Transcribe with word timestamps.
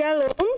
Shalom. 0.00 0.48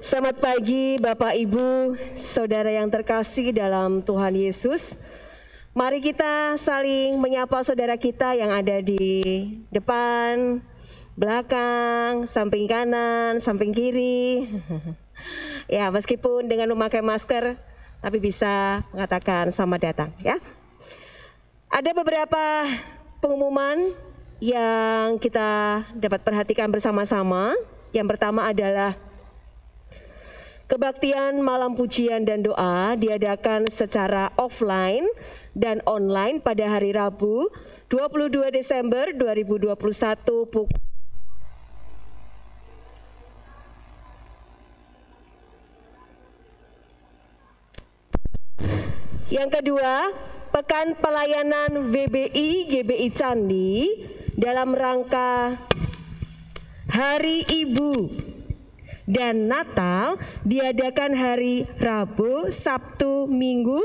Selamat 0.00 0.40
pagi 0.40 0.96
Bapak 0.96 1.36
Ibu, 1.36 1.92
Saudara 2.16 2.72
yang 2.72 2.88
terkasih 2.88 3.52
dalam 3.52 4.00
Tuhan 4.00 4.32
Yesus. 4.32 4.96
Mari 5.76 6.00
kita 6.00 6.56
saling 6.56 7.20
menyapa 7.20 7.60
saudara 7.60 8.00
kita 8.00 8.32
yang 8.32 8.48
ada 8.48 8.80
di 8.80 9.20
depan, 9.68 10.64
belakang, 11.20 12.24
samping 12.24 12.64
kanan, 12.64 13.44
samping 13.44 13.76
kiri. 13.76 14.48
ya, 15.76 15.92
meskipun 15.92 16.48
dengan 16.48 16.72
memakai 16.72 17.04
masker, 17.04 17.60
tapi 18.00 18.24
bisa 18.24 18.88
mengatakan 18.88 19.52
selamat 19.52 19.80
datang 19.92 20.10
ya. 20.24 20.40
Ada 21.68 21.92
beberapa 21.92 22.72
pengumuman 23.20 24.05
yang 24.42 25.16
kita 25.16 25.82
dapat 25.96 26.20
perhatikan 26.20 26.68
bersama-sama. 26.68 27.56
Yang 27.96 28.06
pertama 28.16 28.44
adalah 28.44 28.92
kebaktian 30.68 31.40
malam 31.40 31.72
pujian 31.72 32.26
dan 32.28 32.44
doa 32.44 32.92
diadakan 32.98 33.72
secara 33.72 34.34
offline 34.36 35.08
dan 35.56 35.80
online 35.88 36.42
pada 36.44 36.68
hari 36.68 36.92
Rabu 36.92 37.48
22 37.88 38.52
Desember 38.52 39.14
2021 39.14 39.72
pukul 40.50 40.68
Yang 49.26 49.58
kedua, 49.58 50.14
Pekan 50.54 50.94
Pelayanan 51.02 51.90
VBI 51.90 52.70
GBI 52.70 53.08
Candi 53.10 53.74
dalam 54.36 54.76
rangka 54.76 55.56
Hari 56.92 57.48
Ibu 57.48 58.12
dan 59.08 59.50
Natal 59.50 60.20
diadakan 60.46 61.18
hari 61.18 61.66
Rabu, 61.80 62.52
Sabtu, 62.52 63.26
Minggu 63.26 63.80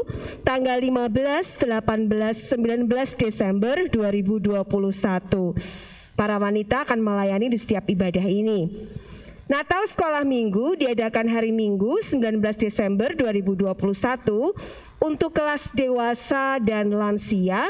tanggal 0.45 0.77
15, 0.77 1.65
18, 1.65 1.67
19 1.67 2.87
Desember 3.17 3.75
2021. 3.89 4.61
Para 6.13 6.37
wanita 6.37 6.85
akan 6.85 6.99
melayani 7.01 7.49
di 7.49 7.57
setiap 7.57 7.89
ibadah 7.89 8.23
ini. 8.23 8.69
Natal 9.49 9.83
Sekolah 9.89 10.23
Minggu 10.23 10.79
diadakan 10.79 11.27
hari 11.27 11.51
Minggu 11.51 11.99
19 11.99 12.39
Desember 12.55 13.11
2021 13.17 13.75
untuk 15.01 15.31
kelas 15.33 15.73
dewasa 15.75 16.61
dan 16.61 16.93
lansia 16.93 17.67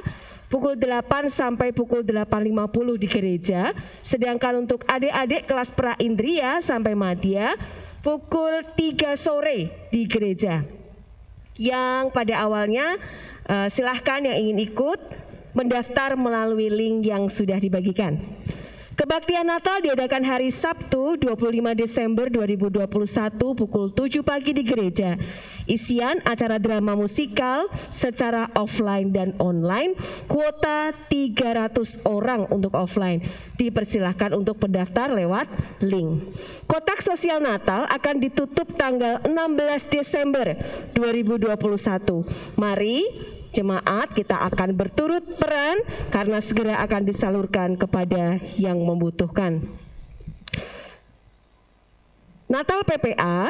pukul 0.51 0.75
8 0.75 1.31
sampai 1.31 1.71
pukul 1.71 2.03
8.50 2.03 2.99
di 2.99 3.07
gereja. 3.07 3.71
Sedangkan 4.03 4.67
untuk 4.67 4.83
adik-adik 4.83 5.47
kelas 5.47 5.71
pra 5.71 5.95
indria 6.03 6.59
sampai 6.59 6.91
madya 6.91 7.55
pukul 8.03 8.59
3 8.75 9.15
sore 9.15 9.87
di 9.87 10.03
gereja. 10.11 10.67
Yang 11.55 12.11
pada 12.11 12.43
awalnya 12.43 12.99
uh, 13.47 13.71
silahkan 13.71 14.19
yang 14.19 14.35
ingin 14.35 14.67
ikut 14.67 14.99
mendaftar 15.55 16.19
melalui 16.19 16.67
link 16.67 17.07
yang 17.07 17.31
sudah 17.31 17.55
dibagikan. 17.55 18.19
Kebaktian 18.91 19.47
Natal 19.47 19.79
diadakan 19.79 20.19
hari 20.27 20.51
Sabtu 20.51 21.15
25 21.15 21.79
Desember 21.79 22.27
2021 22.27 22.91
pukul 23.55 23.87
7 23.87 24.19
pagi 24.19 24.51
di 24.51 24.67
gereja. 24.67 25.15
Isian 25.63 26.19
acara 26.27 26.59
drama 26.59 26.99
musikal 26.99 27.71
secara 27.87 28.51
offline 28.51 29.15
dan 29.15 29.31
online, 29.39 29.95
kuota 30.27 30.91
300 31.07 32.03
orang 32.03 32.51
untuk 32.51 32.75
offline. 32.75 33.23
Dipersilahkan 33.55 34.35
untuk 34.35 34.59
pendaftar 34.59 35.15
lewat 35.15 35.47
link. 35.79 36.35
Kotak 36.67 36.99
sosial 36.99 37.39
Natal 37.39 37.87
akan 37.87 38.15
ditutup 38.19 38.75
tanggal 38.75 39.23
16 39.23 39.87
Desember 39.87 40.59
2021. 40.91 42.27
Mari 42.59 43.07
jemaat 43.51 44.15
kita 44.15 44.47
akan 44.51 44.75
berturut 44.75 45.23
peran 45.37 45.79
karena 46.09 46.39
segera 46.39 46.79
akan 46.83 47.01
disalurkan 47.03 47.75
kepada 47.75 48.39
yang 48.55 48.79
membutuhkan. 48.79 49.63
Natal 52.51 52.83
PPA 52.83 53.47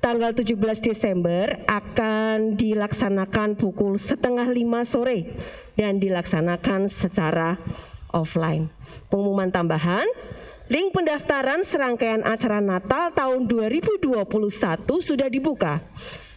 tanggal 0.00 0.32
17 0.32 0.56
Desember 0.80 1.60
akan 1.68 2.56
dilaksanakan 2.56 3.60
pukul 3.60 4.00
setengah 4.00 4.48
lima 4.48 4.88
sore 4.88 5.36
dan 5.76 6.00
dilaksanakan 6.00 6.88
secara 6.88 7.60
offline. 8.14 8.72
Pengumuman 9.12 9.52
tambahan, 9.52 10.08
link 10.72 10.96
pendaftaran 10.96 11.60
serangkaian 11.60 12.24
acara 12.24 12.64
Natal 12.64 13.12
tahun 13.12 13.44
2021 13.50 14.24
sudah 15.02 15.28
dibuka. 15.28 15.84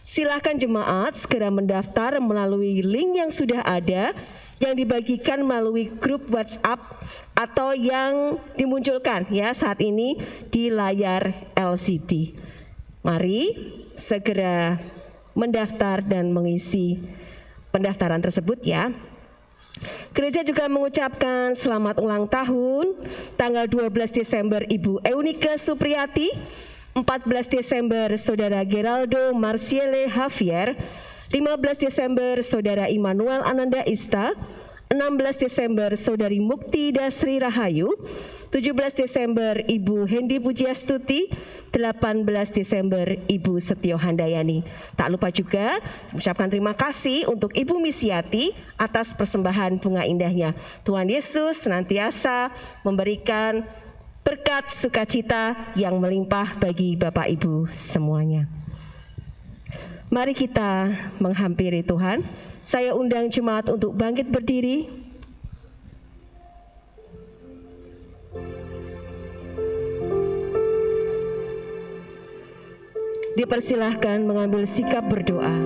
Silahkan 0.02 0.56
jemaat 0.58 1.14
segera 1.14 1.52
mendaftar 1.52 2.18
melalui 2.18 2.82
link 2.82 3.20
yang 3.20 3.30
sudah 3.30 3.62
ada 3.62 4.16
yang 4.60 4.74
dibagikan 4.76 5.40
melalui 5.40 5.88
grup 5.88 6.28
WhatsApp 6.28 6.80
atau 7.32 7.72
yang 7.72 8.36
dimunculkan 8.58 9.24
ya 9.32 9.56
saat 9.56 9.80
ini 9.80 10.20
di 10.52 10.68
layar 10.68 11.32
LCD. 11.56 12.36
Mari 13.00 13.56
segera 13.96 14.76
mendaftar 15.32 16.04
dan 16.04 16.28
mengisi 16.36 17.00
pendaftaran 17.72 18.20
tersebut 18.20 18.60
ya. 18.60 18.92
Gereja 20.12 20.44
juga 20.44 20.68
mengucapkan 20.68 21.56
selamat 21.56 22.02
ulang 22.04 22.28
tahun 22.28 22.92
tanggal 23.40 23.64
12 23.64 23.88
Desember 24.12 24.60
Ibu 24.66 25.00
Eunike 25.06 25.56
Supriyati 25.56 26.28
14 26.94 27.46
Desember 27.46 28.18
Saudara 28.18 28.66
Geraldo 28.66 29.30
Marciele 29.30 30.10
Javier, 30.10 30.74
15 31.30 31.86
Desember 31.86 32.42
Saudara 32.42 32.90
Immanuel 32.90 33.46
Ananda 33.46 33.86
Ista, 33.86 34.34
16 34.90 35.38
Desember 35.38 35.94
Saudari 35.94 36.42
Mukti 36.42 36.90
Dasri 36.90 37.38
Rahayu, 37.38 37.94
17 38.50 38.74
Desember 39.06 39.62
Ibu 39.62 40.02
Hendi 40.02 40.42
Pujiastuti, 40.42 41.30
18 41.70 42.26
Desember 42.50 43.06
Ibu 43.30 43.62
Setio 43.62 43.94
Handayani. 43.94 44.66
Tak 44.98 45.14
lupa 45.14 45.30
juga 45.30 45.78
mengucapkan 46.10 46.50
terima 46.50 46.74
kasih 46.74 47.30
untuk 47.30 47.54
Ibu 47.54 47.78
Misiati 47.78 48.50
atas 48.74 49.14
persembahan 49.14 49.78
bunga 49.78 50.02
indahnya. 50.02 50.58
Tuhan 50.82 51.06
Yesus 51.06 51.62
senantiasa 51.62 52.50
memberikan 52.82 53.62
berkat 54.30 54.70
sukacita 54.70 55.58
yang 55.74 55.98
melimpah 55.98 56.54
bagi 56.54 56.94
Bapak 56.94 57.26
Ibu 57.34 57.66
semuanya. 57.74 58.46
Mari 60.06 60.38
kita 60.38 60.86
menghampiri 61.18 61.82
Tuhan. 61.82 62.22
Saya 62.62 62.94
undang 62.94 63.26
jemaat 63.26 63.66
untuk 63.66 63.90
bangkit 63.90 64.30
berdiri. 64.30 64.86
Dipersilahkan 73.34 74.22
mengambil 74.22 74.62
sikap 74.62 75.10
berdoa. 75.10 75.58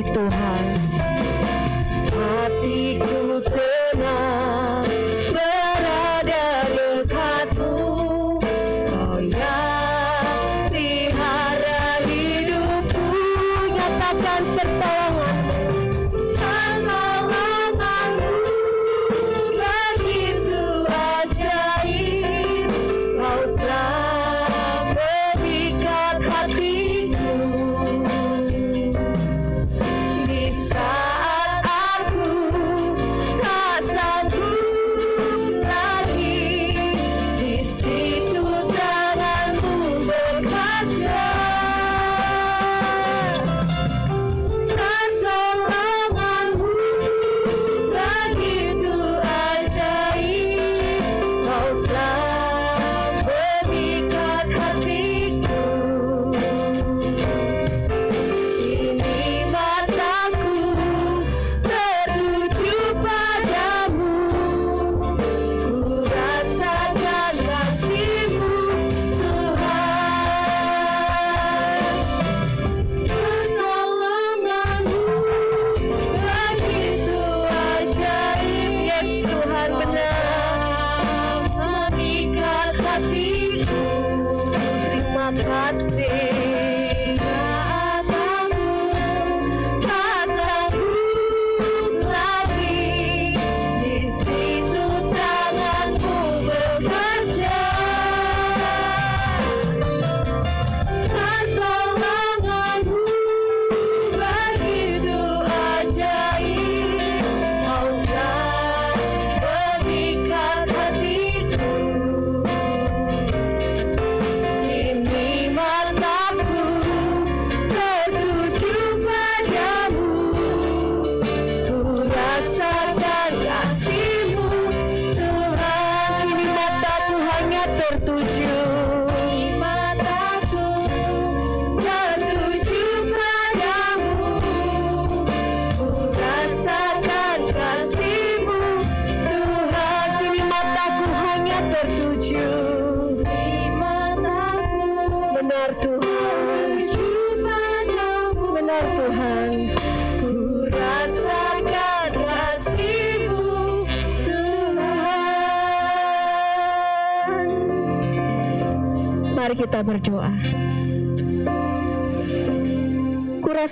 Kita 0.06 0.75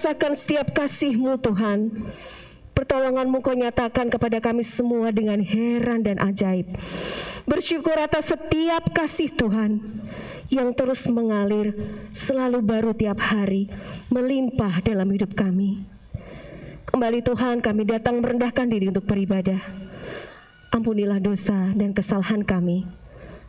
Kurasakan 0.03 0.36
setiap 0.36 0.67
kasih-Mu 0.75 1.39
Tuhan, 1.39 2.12
pertolonganmu 2.75 3.39
kau 3.39 3.55
nyatakan 3.55 4.12
kepada 4.12 4.43
kami 4.43 4.60
semua 4.60 5.15
dengan 5.15 5.39
heran 5.39 6.03
dan 6.03 6.19
ajaib. 6.19 6.67
Bersyukur 7.48 7.95
atas 7.95 8.36
setiap 8.36 8.91
kasih 8.91 9.31
Tuhan 9.31 9.79
yang 10.51 10.75
terus 10.75 11.07
mengalir 11.07 11.72
selalu 12.12 12.60
baru 12.60 12.91
tiap 12.91 13.15
hari 13.15 13.72
melimpah 14.12 14.83
dalam 14.83 15.07
hidup 15.07 15.39
kami. 15.39 15.88
Kembali 16.83 17.24
Tuhan 17.24 17.63
kami 17.63 17.88
datang 17.88 18.19
merendahkan 18.19 18.67
diri 18.67 18.91
untuk 18.91 19.07
beribadah. 19.07 19.63
Ampunilah 20.75 21.24
dosa 21.24 21.72
dan 21.79 21.95
kesalahan 21.95 22.43
kami. 22.43 22.83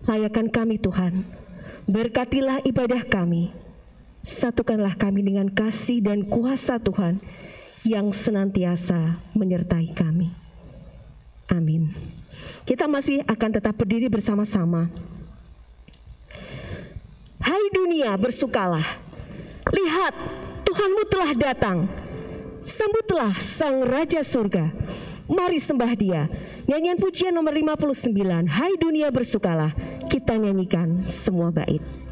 Layakan 0.07 0.55
kami 0.55 0.79
Tuhan. 0.79 1.19
Berkatilah 1.91 2.63
ibadah 2.63 3.03
kami. 3.11 3.64
Satukanlah 4.25 4.97
kami 4.97 5.21
dengan 5.21 5.53
kasih 5.53 6.01
dan 6.01 6.25
kuasa 6.25 6.81
Tuhan 6.81 7.21
yang 7.85 8.09
senantiasa 8.09 9.21
menyertai 9.37 9.93
kami. 9.93 10.33
Amin. 11.53 11.93
Kita 12.65 12.89
masih 12.89 13.21
akan 13.29 13.51
tetap 13.53 13.77
berdiri 13.77 14.09
bersama-sama. 14.09 14.89
Hai 17.45 17.65
dunia, 17.77 18.17
bersukalah. 18.17 18.85
Lihat, 19.69 20.15
Tuhanmu 20.65 21.03
telah 21.13 21.31
datang. 21.37 21.79
Sambutlah 22.65 23.37
Sang 23.37 23.85
Raja 23.85 24.25
Surga. 24.25 24.73
Mari 25.29 25.61
sembah 25.61 25.93
dia. 25.93 26.33
Nyanyian 26.65 26.97
pujian 26.97 27.37
nomor 27.37 27.53
59. 27.53 28.09
Hai 28.49 28.73
dunia 28.81 29.13
bersukalah. 29.13 29.77
Kita 30.09 30.41
nyanyikan 30.41 31.05
semua 31.05 31.53
bait. 31.53 32.04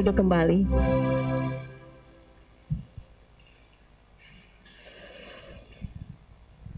Duduk 0.00 0.24
kembali. 0.24 0.64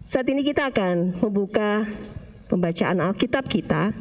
Saat 0.02 0.26
ini 0.28 0.42
kita 0.42 0.68
akan 0.68 1.16
membuka 1.22 1.86
pembacaan 2.50 2.98
Alkitab 3.00 3.46
kita. 3.46 3.94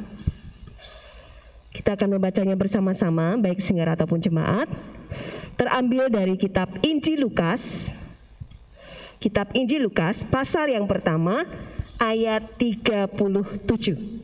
Kita 1.71 1.95
akan 1.95 2.19
membacanya 2.19 2.57
bersama-sama, 2.59 3.39
baik 3.39 3.63
singgah 3.63 3.95
ataupun 3.95 4.19
jemaat. 4.19 4.67
Terambil 5.55 6.11
dari 6.11 6.35
kitab 6.35 6.67
Injil 6.83 7.23
Lukas. 7.23 7.93
Kitab 9.21 9.53
Injil 9.55 9.85
Lukas, 9.85 10.25
pasal 10.27 10.73
yang 10.73 10.83
pertama, 10.89 11.45
ayat 12.01 12.43
37 12.57 14.20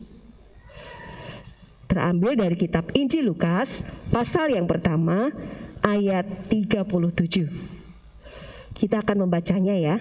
terambil 1.98 2.38
dari 2.38 2.54
kitab 2.54 2.94
Injil 2.94 3.26
Lukas 3.26 3.82
pasal 4.14 4.54
yang 4.54 4.70
pertama 4.70 5.34
ayat 5.82 6.22
37. 6.46 7.50
Kita 8.78 9.02
akan 9.02 9.26
membacanya 9.26 9.74
ya. 9.74 9.98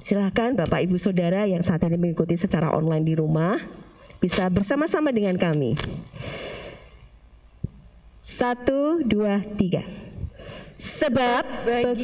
Silahkan 0.00 0.56
Bapak 0.56 0.80
Ibu 0.88 0.96
Saudara 0.96 1.44
yang 1.44 1.60
saat 1.60 1.84
ini 1.84 2.00
mengikuti 2.00 2.40
secara 2.40 2.72
online 2.72 3.04
di 3.04 3.20
rumah 3.20 3.60
bisa 4.16 4.48
bersama-sama 4.48 5.12
dengan 5.12 5.36
kami. 5.36 5.76
Satu, 8.24 9.04
dua, 9.04 9.44
tiga. 9.60 9.84
Sebab 10.78 11.42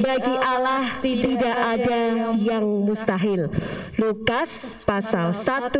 bagi 0.02 0.34
Allah 0.34 0.98
tidak 0.98 1.54
ada 1.78 2.34
yang 2.34 2.66
mustahil. 2.82 3.46
Lukas 3.94 4.82
pasal 4.82 5.30
1 5.30 5.78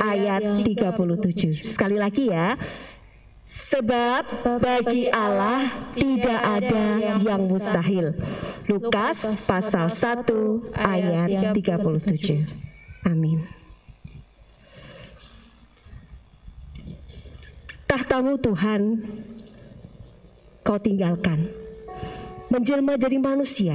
ayat 0.00 0.40
37. 0.64 1.60
Sekali 1.60 2.00
lagi 2.00 2.32
ya. 2.32 2.56
Sebab 3.44 4.24
bagi 4.64 5.12
Allah 5.12 5.60
tidak 5.92 6.40
ada 6.40 6.84
yang 7.20 7.44
mustahil. 7.52 8.16
Lukas 8.64 9.44
pasal 9.44 9.92
1 9.92 10.72
ayat 10.72 11.52
37. 11.52 12.48
Amin. 13.04 13.44
Tahtamu 17.84 18.40
Tuhan 18.40 19.04
kau 20.64 20.80
tinggalkan 20.80 21.61
menjelma 22.52 23.00
jadi 23.00 23.16
manusia, 23.16 23.72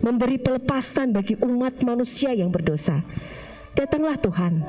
memberi 0.00 0.40
pelepasan 0.40 1.12
bagi 1.12 1.36
umat 1.44 1.84
manusia 1.84 2.32
yang 2.32 2.48
berdosa. 2.48 3.04
Datanglah 3.76 4.16
Tuhan, 4.16 4.64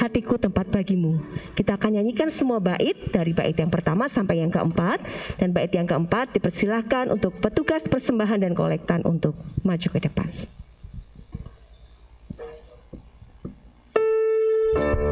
hatiku 0.00 0.40
tempat 0.40 0.72
bagimu. 0.72 1.20
Kita 1.52 1.76
akan 1.76 2.00
nyanyikan 2.00 2.32
semua 2.32 2.64
bait 2.64 2.96
dari 3.12 3.36
bait 3.36 3.52
yang 3.52 3.68
pertama 3.68 4.08
sampai 4.08 4.40
yang 4.40 4.48
keempat 4.48 5.04
dan 5.36 5.52
bait 5.52 5.68
yang 5.68 5.84
keempat 5.84 6.32
dipersilahkan 6.32 7.12
untuk 7.12 7.36
petugas 7.44 7.84
persembahan 7.84 8.40
dan 8.48 8.56
kolektan 8.56 9.04
untuk 9.04 9.36
maju 9.60 9.88
ke 9.92 10.00
depan. 10.00 10.32
Doa 14.72 15.11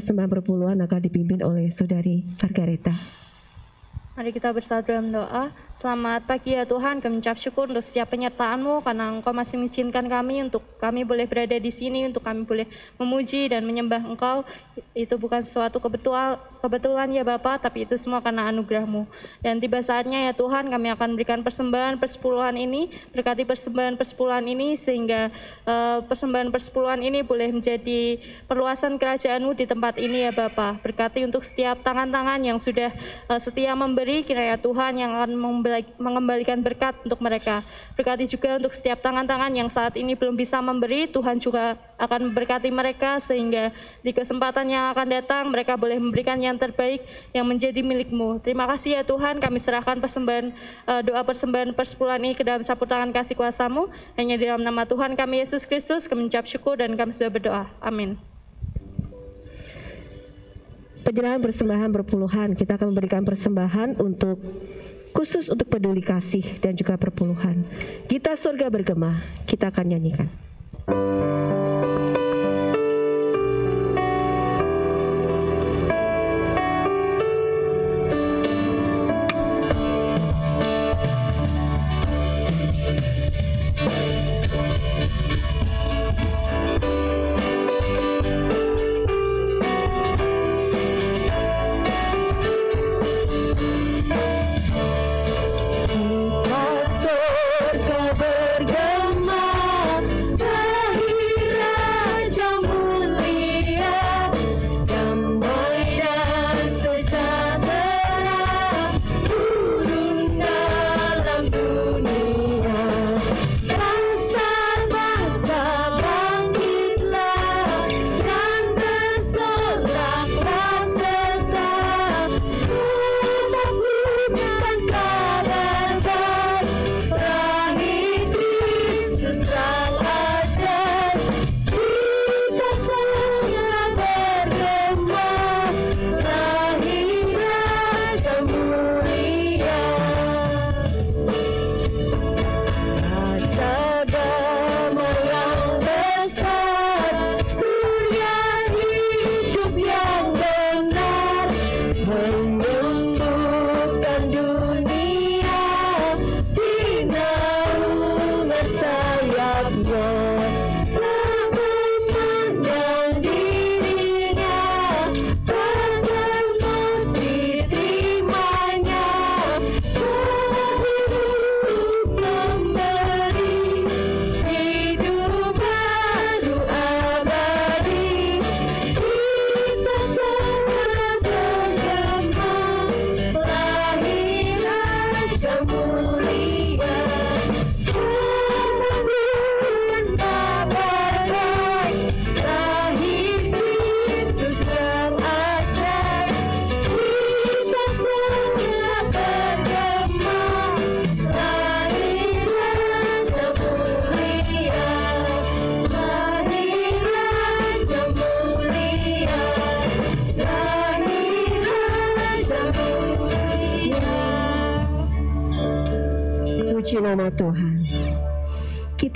persembahan 0.00 0.32
perpuluhan 0.32 0.80
akan 0.80 1.00
dipimpin 1.04 1.44
oleh 1.44 1.68
Saudari 1.68 2.24
Margareta. 2.40 2.96
Mari 4.16 4.32
kita 4.32 4.48
bersatu 4.56 4.96
dalam 4.96 5.12
doa. 5.12 5.52
Selamat 5.80 6.28
pagi 6.28 6.52
ya 6.52 6.68
Tuhan, 6.68 7.00
kami 7.00 7.24
mengucap 7.24 7.40
syukur 7.40 7.64
untuk 7.64 7.80
setiap 7.80 8.12
penyertaan-Mu 8.12 8.84
karena 8.84 9.16
Engkau 9.16 9.32
masih 9.32 9.56
mengizinkan 9.56 10.04
kami 10.12 10.44
untuk 10.44 10.60
kami 10.76 11.08
boleh 11.08 11.24
berada 11.24 11.56
di 11.56 11.72
sini, 11.72 12.04
untuk 12.04 12.20
kami 12.20 12.44
boleh 12.44 12.68
memuji 13.00 13.48
dan 13.48 13.64
menyembah 13.64 14.04
Engkau. 14.04 14.44
Itu 14.92 15.16
bukan 15.16 15.40
sesuatu 15.40 15.80
kebetulan, 15.80 16.36
kebetulan 16.60 17.08
ya 17.16 17.24
Bapak, 17.24 17.64
tapi 17.64 17.88
itu 17.88 17.96
semua 17.96 18.20
karena 18.20 18.52
anugerah-Mu. 18.52 19.08
Dan 19.40 19.56
tiba 19.56 19.80
saatnya 19.80 20.28
ya 20.28 20.36
Tuhan, 20.36 20.68
kami 20.68 20.92
akan 20.92 21.16
berikan 21.16 21.40
persembahan 21.40 21.96
persepuluhan 21.96 22.60
ini, 22.60 22.92
berkati 23.16 23.48
persembahan 23.48 23.96
persepuluhan 23.96 24.44
ini 24.52 24.76
sehingga 24.76 25.32
uh, 25.64 26.04
persembahan 26.04 26.52
persepuluhan 26.52 27.00
ini 27.00 27.24
boleh 27.24 27.56
menjadi 27.56 28.20
perluasan 28.44 29.00
kerajaan-Mu 29.00 29.56
di 29.56 29.64
tempat 29.64 29.96
ini 29.96 30.28
ya 30.28 30.32
Bapak. 30.36 30.84
Berkati 30.84 31.24
untuk 31.24 31.40
setiap 31.40 31.80
tangan-tangan 31.80 32.44
yang 32.44 32.60
sudah 32.60 32.92
uh, 33.32 33.40
setia 33.40 33.72
memberi, 33.72 34.28
kiranya 34.28 34.60
Tuhan 34.60 35.00
yang 35.00 35.16
akan 35.16 35.32
memberi 35.32 35.69
mengembalikan 35.96 36.58
berkat 36.58 36.98
untuk 37.06 37.22
mereka. 37.22 37.62
Berkati 37.94 38.26
juga 38.26 38.58
untuk 38.58 38.74
setiap 38.74 38.98
tangan-tangan 38.98 39.52
yang 39.54 39.68
saat 39.70 39.94
ini 39.94 40.18
belum 40.18 40.34
bisa 40.34 40.58
memberi, 40.58 41.06
Tuhan 41.06 41.38
juga 41.38 41.78
akan 42.00 42.32
memberkati 42.32 42.72
mereka 42.72 43.20
sehingga 43.20 43.70
di 44.00 44.10
kesempatan 44.10 44.72
yang 44.72 44.90
akan 44.96 45.06
datang 45.06 45.44
mereka 45.52 45.76
boleh 45.76 46.00
memberikan 46.00 46.40
yang 46.40 46.56
terbaik 46.56 47.04
yang 47.36 47.44
menjadi 47.44 47.84
milikmu. 47.84 48.40
Terima 48.40 48.64
kasih 48.70 49.00
ya 49.00 49.02
Tuhan, 49.04 49.38
kami 49.38 49.58
serahkan 49.60 50.00
persembahan 50.00 50.46
eh, 50.88 51.02
doa 51.04 51.22
persembahan 51.22 51.76
persepuluhan 51.76 52.20
ini 52.24 52.34
ke 52.34 52.42
dalam 52.42 52.64
sapu 52.64 52.88
tangan 52.88 53.12
kasih 53.12 53.36
kuasamu. 53.36 53.92
Hanya 54.16 54.40
di 54.40 54.48
dalam 54.48 54.64
nama 54.64 54.88
Tuhan 54.88 55.12
kami 55.14 55.44
Yesus 55.44 55.68
Kristus, 55.68 56.08
kami 56.08 56.26
mengucap 56.26 56.48
syukur 56.48 56.80
dan 56.80 56.96
kami 56.96 57.12
sudah 57.12 57.30
berdoa. 57.30 57.64
Amin. 57.84 58.16
Penyerahan 61.00 61.40
persembahan 61.40 61.90
berpuluhan, 61.90 62.48
kita 62.54 62.76
akan 62.76 62.94
memberikan 62.94 63.24
persembahan 63.24 63.98
untuk 63.98 64.36
khusus 65.12 65.50
untuk 65.50 65.68
peduli 65.68 66.00
kasih 66.00 66.44
dan 66.62 66.74
juga 66.74 66.96
perpuluhan. 66.96 67.62
Kita 68.06 68.34
surga 68.34 68.70
bergema, 68.70 69.20
kita 69.46 69.70
akan 69.70 69.86
nyanyikan. 69.96 70.28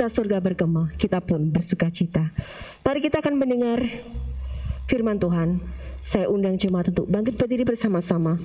Kita 0.04 0.20
surga 0.20 0.36
bergema, 0.36 0.92
kita 1.00 1.16
pun 1.24 1.48
bersuka 1.48 1.88
cita. 1.88 2.28
Mari 2.84 3.08
kita 3.08 3.24
akan 3.24 3.40
mendengar 3.40 3.80
firman 4.84 5.16
Tuhan. 5.16 5.64
Saya 6.04 6.28
undang 6.28 6.60
jemaat 6.60 6.92
untuk 6.92 7.08
bangkit 7.08 7.40
berdiri 7.40 7.64
bersama-sama. 7.64 8.36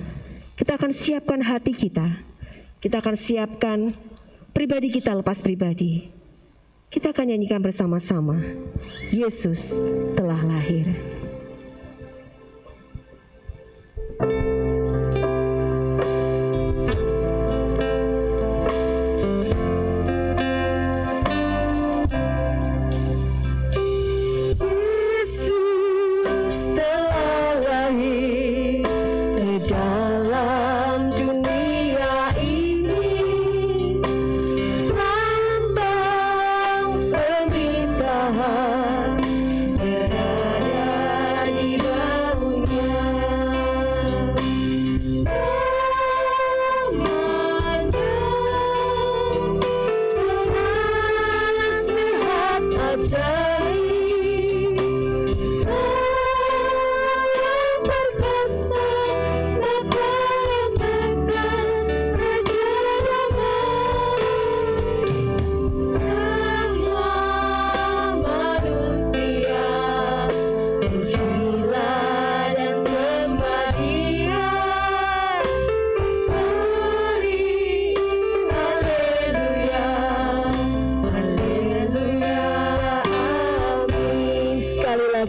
Kita 0.56 0.80
akan 0.80 0.88
siapkan 0.96 1.44
hati 1.44 1.76
kita. 1.76 2.16
Kita 2.80 3.04
akan 3.04 3.12
siapkan 3.12 3.92
pribadi 4.56 4.88
kita 4.88 5.12
lepas 5.12 5.44
pribadi. 5.44 6.08
Kita 6.88 7.12
akan 7.12 7.28
nyanyikan 7.28 7.60
bersama-sama. 7.60 8.40
Yesus 9.12 9.76
telah 10.16 10.40
lahir. 10.40 10.88
thank 14.16 14.32
you 14.32 14.59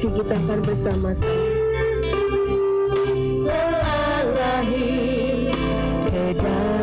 doakan 0.02 0.66
bersama-sama. 0.66 1.46
Telah 3.46 4.26
lahir 4.34 5.54
ke 6.10 6.26
dalam 6.42 6.81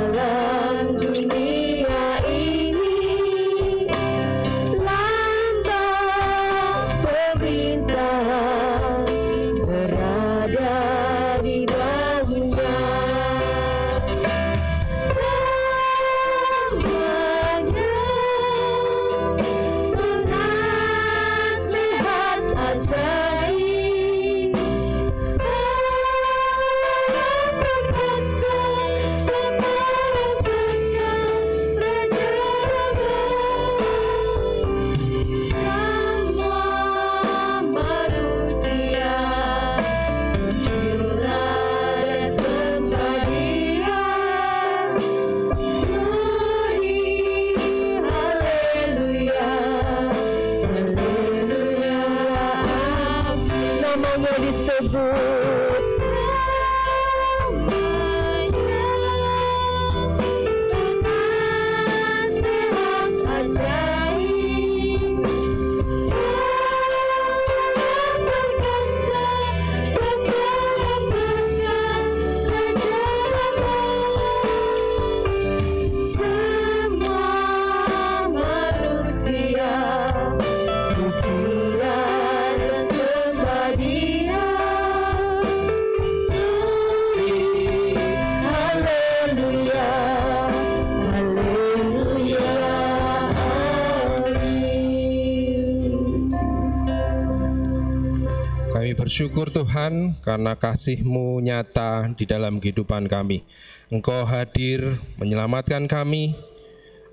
Tuhan 99.88 100.20
karena 100.20 100.52
kasih-Mu 100.52 101.40
nyata 101.40 102.12
di 102.12 102.28
dalam 102.28 102.60
kehidupan 102.60 103.08
kami. 103.08 103.40
Engkau 103.88 104.20
hadir 104.28 105.00
menyelamatkan 105.16 105.88
kami, 105.88 106.36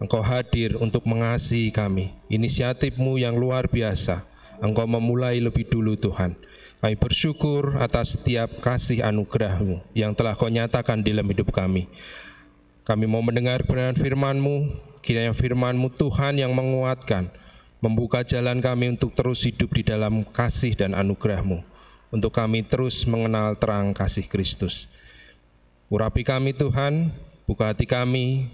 Engkau 0.04 0.20
hadir 0.20 0.76
untuk 0.76 1.08
mengasihi 1.08 1.72
kami. 1.72 2.12
Inisiatif-Mu 2.28 3.16
yang 3.16 3.40
luar 3.40 3.72
biasa, 3.72 4.28
Engkau 4.60 4.84
memulai 4.92 5.40
lebih 5.40 5.72
dulu 5.72 5.96
Tuhan. 5.96 6.36
Kami 6.84 7.00
bersyukur 7.00 7.80
atas 7.80 8.20
setiap 8.20 8.60
kasih 8.60 9.08
anugerah-Mu 9.08 9.96
yang 9.96 10.12
telah 10.12 10.36
Kau 10.36 10.52
nyatakan 10.52 11.00
di 11.00 11.16
dalam 11.16 11.32
hidup 11.32 11.56
kami. 11.56 11.88
Kami 12.84 13.08
mau 13.08 13.24
mendengar 13.24 13.64
kebenaran 13.64 13.96
firman-Mu, 13.96 14.68
kiranya 15.00 15.32
firman-Mu 15.32 15.96
Tuhan 15.96 16.44
yang 16.44 16.52
menguatkan, 16.52 17.32
membuka 17.80 18.20
jalan 18.28 18.60
kami 18.60 19.00
untuk 19.00 19.16
terus 19.16 19.48
hidup 19.48 19.72
di 19.72 19.88
dalam 19.88 20.28
kasih 20.28 20.76
dan 20.76 20.92
anugerah-Mu, 20.92 21.64
untuk 22.16 22.32
kami 22.32 22.64
terus 22.64 23.04
mengenal 23.04 23.60
terang 23.60 23.92
kasih 23.92 24.24
Kristus. 24.32 24.88
Urapi 25.92 26.24
kami 26.24 26.56
Tuhan, 26.56 27.12
buka 27.44 27.70
hati 27.70 27.84
kami, 27.84 28.48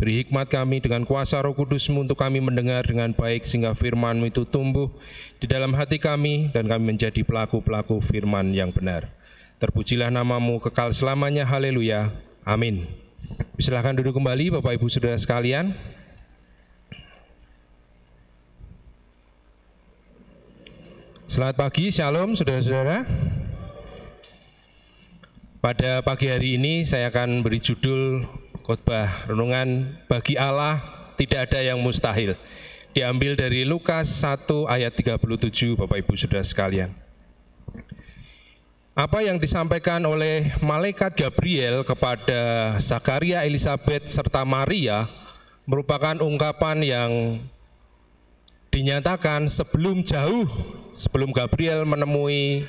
beri 0.00 0.24
hikmat 0.24 0.48
kami 0.48 0.80
dengan 0.80 1.04
kuasa 1.04 1.38
roh 1.44 1.52
kudus-Mu 1.52 2.08
untuk 2.08 2.16
kami 2.16 2.40
mendengar 2.40 2.88
dengan 2.88 3.12
baik 3.12 3.44
sehingga 3.44 3.76
firman-Mu 3.76 4.32
itu 4.32 4.48
tumbuh 4.48 4.88
di 5.36 5.46
dalam 5.46 5.76
hati 5.76 6.00
kami 6.00 6.48
dan 6.50 6.64
kami 6.66 6.96
menjadi 6.96 7.20
pelaku-pelaku 7.20 8.00
firman 8.00 8.56
yang 8.56 8.72
benar. 8.72 9.12
Terpujilah 9.60 10.08
namamu 10.08 10.56
kekal 10.56 10.88
selamanya, 10.96 11.44
haleluya, 11.44 12.08
amin. 12.48 12.88
Silahkan 13.60 13.92
duduk 13.92 14.16
kembali 14.16 14.56
Bapak 14.56 14.80
Ibu 14.80 14.88
Saudara 14.88 15.20
sekalian. 15.20 15.76
Selamat 21.30 21.62
pagi, 21.62 21.94
shalom 21.94 22.34
saudara-saudara. 22.34 23.06
Pada 25.62 26.02
pagi 26.02 26.26
hari 26.26 26.58
ini 26.58 26.82
saya 26.82 27.06
akan 27.06 27.46
beri 27.46 27.62
judul 27.62 28.26
khotbah 28.66 29.30
renungan 29.30 29.94
bagi 30.10 30.34
Allah 30.34 30.82
tidak 31.14 31.46
ada 31.46 31.62
yang 31.62 31.78
mustahil. 31.78 32.34
Diambil 32.90 33.38
dari 33.38 33.62
Lukas 33.62 34.10
1 34.26 34.42
ayat 34.74 34.90
37 34.90 35.78
Bapak 35.78 36.02
Ibu 36.02 36.18
Saudara 36.18 36.42
sekalian. 36.42 36.90
Apa 38.98 39.22
yang 39.22 39.38
disampaikan 39.38 40.02
oleh 40.02 40.50
malaikat 40.58 41.14
Gabriel 41.14 41.86
kepada 41.86 42.74
Zakaria, 42.82 43.46
Elizabeth 43.46 44.10
serta 44.10 44.42
Maria 44.42 45.06
merupakan 45.62 46.18
ungkapan 46.26 46.82
yang 46.82 47.38
dinyatakan 48.74 49.46
sebelum 49.46 50.02
jauh 50.02 50.50
sebelum 51.00 51.32
Gabriel 51.32 51.88
menemui 51.88 52.68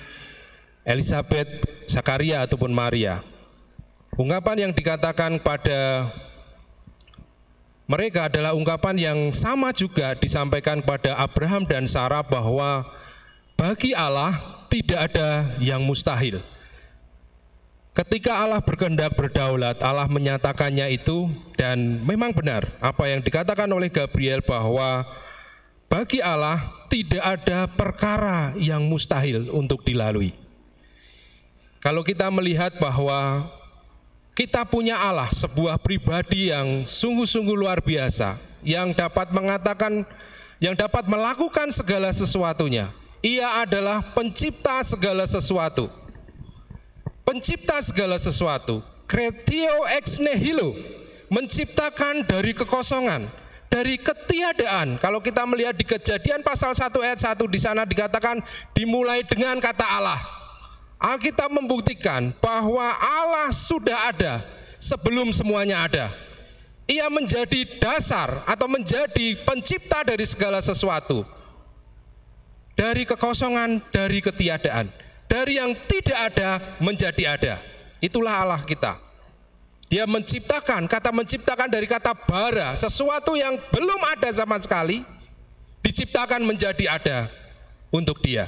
Elizabeth, 0.87 1.67
Zakaria 1.91 2.47
ataupun 2.47 2.71
Maria. 2.71 3.19
Ungkapan 4.15 4.67
yang 4.67 4.71
dikatakan 4.71 5.35
pada 5.43 6.07
mereka 7.91 8.31
adalah 8.31 8.55
ungkapan 8.55 8.95
yang 8.95 9.19
sama 9.35 9.75
juga 9.75 10.15
disampaikan 10.15 10.79
pada 10.79 11.19
Abraham 11.19 11.67
dan 11.67 11.83
Sarah 11.83 12.23
bahwa 12.23 12.87
bagi 13.59 13.91
Allah 13.91 14.39
tidak 14.71 15.11
ada 15.11 15.51
yang 15.59 15.83
mustahil. 15.83 16.39
Ketika 17.91 18.39
Allah 18.39 18.63
berkehendak 18.63 19.19
berdaulat, 19.19 19.83
Allah 19.83 20.07
menyatakannya 20.07 20.95
itu 20.95 21.27
dan 21.59 21.99
memang 22.07 22.31
benar 22.31 22.63
apa 22.79 23.11
yang 23.11 23.19
dikatakan 23.19 23.67
oleh 23.67 23.91
Gabriel 23.91 24.39
bahwa 24.39 25.03
bagi 25.91 26.23
Allah 26.23 26.63
tidak 26.87 27.19
ada 27.19 27.67
perkara 27.67 28.55
yang 28.55 28.87
mustahil 28.87 29.51
untuk 29.51 29.83
dilalui. 29.83 30.31
Kalau 31.83 31.99
kita 31.99 32.31
melihat 32.31 32.79
bahwa 32.79 33.51
kita 34.31 34.63
punya 34.63 34.95
Allah, 34.95 35.27
sebuah 35.27 35.75
pribadi 35.83 36.47
yang 36.47 36.87
sungguh-sungguh 36.87 37.51
luar 37.51 37.83
biasa, 37.83 38.39
yang 38.63 38.95
dapat 38.95 39.35
mengatakan, 39.35 40.07
yang 40.63 40.79
dapat 40.79 41.03
melakukan 41.11 41.67
segala 41.75 42.07
sesuatunya. 42.15 42.87
Ia 43.19 43.67
adalah 43.67 44.15
pencipta 44.15 44.79
segala 44.87 45.27
sesuatu. 45.27 45.91
Pencipta 47.27 47.83
segala 47.83 48.15
sesuatu. 48.15 48.79
Cretio 49.11 49.83
ex 49.91 50.23
nihilo. 50.23 50.73
Menciptakan 51.27 52.23
dari 52.27 52.55
kekosongan, 52.55 53.27
dari 53.71 53.95
ketiadaan. 53.95 54.99
Kalau 54.99 55.23
kita 55.23 55.47
melihat 55.47 55.71
di 55.71 55.87
kejadian 55.87 56.43
pasal 56.43 56.75
1 56.75 56.91
ayat 56.99 57.23
1 57.23 57.39
di 57.47 57.59
sana 57.63 57.87
dikatakan 57.87 58.43
dimulai 58.75 59.23
dengan 59.23 59.55
kata 59.63 59.87
Allah. 59.87 60.19
Alkitab 61.01 61.49
membuktikan 61.49 62.29
bahwa 62.37 62.85
Allah 62.99 63.49
sudah 63.49 64.13
ada 64.13 64.45
sebelum 64.77 65.31
semuanya 65.33 65.87
ada. 65.87 66.05
Ia 66.85 67.07
menjadi 67.07 67.79
dasar 67.79 68.43
atau 68.43 68.67
menjadi 68.67 69.39
pencipta 69.47 70.03
dari 70.03 70.27
segala 70.27 70.59
sesuatu. 70.59 71.23
Dari 72.75 73.07
kekosongan, 73.07 73.81
dari 73.89 74.19
ketiadaan. 74.19 74.91
Dari 75.25 75.57
yang 75.57 75.71
tidak 75.87 76.19
ada 76.35 76.59
menjadi 76.83 77.39
ada. 77.39 77.53
Itulah 78.03 78.35
Allah 78.43 78.61
kita. 78.67 79.10
Dia 79.91 80.07
menciptakan, 80.07 80.87
kata 80.87 81.11
menciptakan 81.11 81.67
dari 81.67 81.83
kata 81.83 82.15
bara, 82.15 82.71
sesuatu 82.79 83.35
yang 83.35 83.59
belum 83.75 83.99
ada 84.07 84.31
sama 84.31 84.55
sekali, 84.55 85.03
diciptakan 85.83 86.47
menjadi 86.47 86.95
ada 86.95 87.27
untuk 87.91 88.23
dia. 88.23 88.47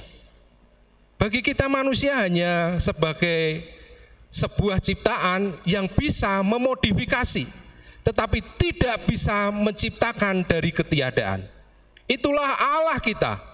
Bagi 1.19 1.43
kita 1.43 1.67
manusia 1.67 2.15
hanya 2.15 2.79
sebagai 2.79 3.59
sebuah 4.31 4.79
ciptaan 4.79 5.59
yang 5.67 5.91
bisa 5.91 6.39
memodifikasi, 6.47 7.43
tetapi 8.07 8.39
tidak 8.55 9.03
bisa 9.03 9.51
menciptakan 9.51 10.47
dari 10.47 10.71
ketiadaan. 10.71 11.43
Itulah 12.07 12.55
Allah 12.55 13.03
kita. 13.03 13.52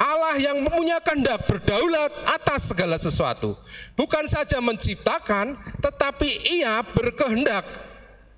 Allah 0.00 0.40
yang 0.40 0.64
punya 0.64 0.96
kehendak 1.04 1.44
berdaulat 1.44 2.08
atas 2.24 2.72
segala 2.72 2.96
sesuatu. 2.96 3.52
Bukan 3.92 4.24
saja 4.24 4.56
menciptakan, 4.56 5.60
tetapi 5.76 6.56
ia 6.56 6.80
berkehendak 6.80 7.68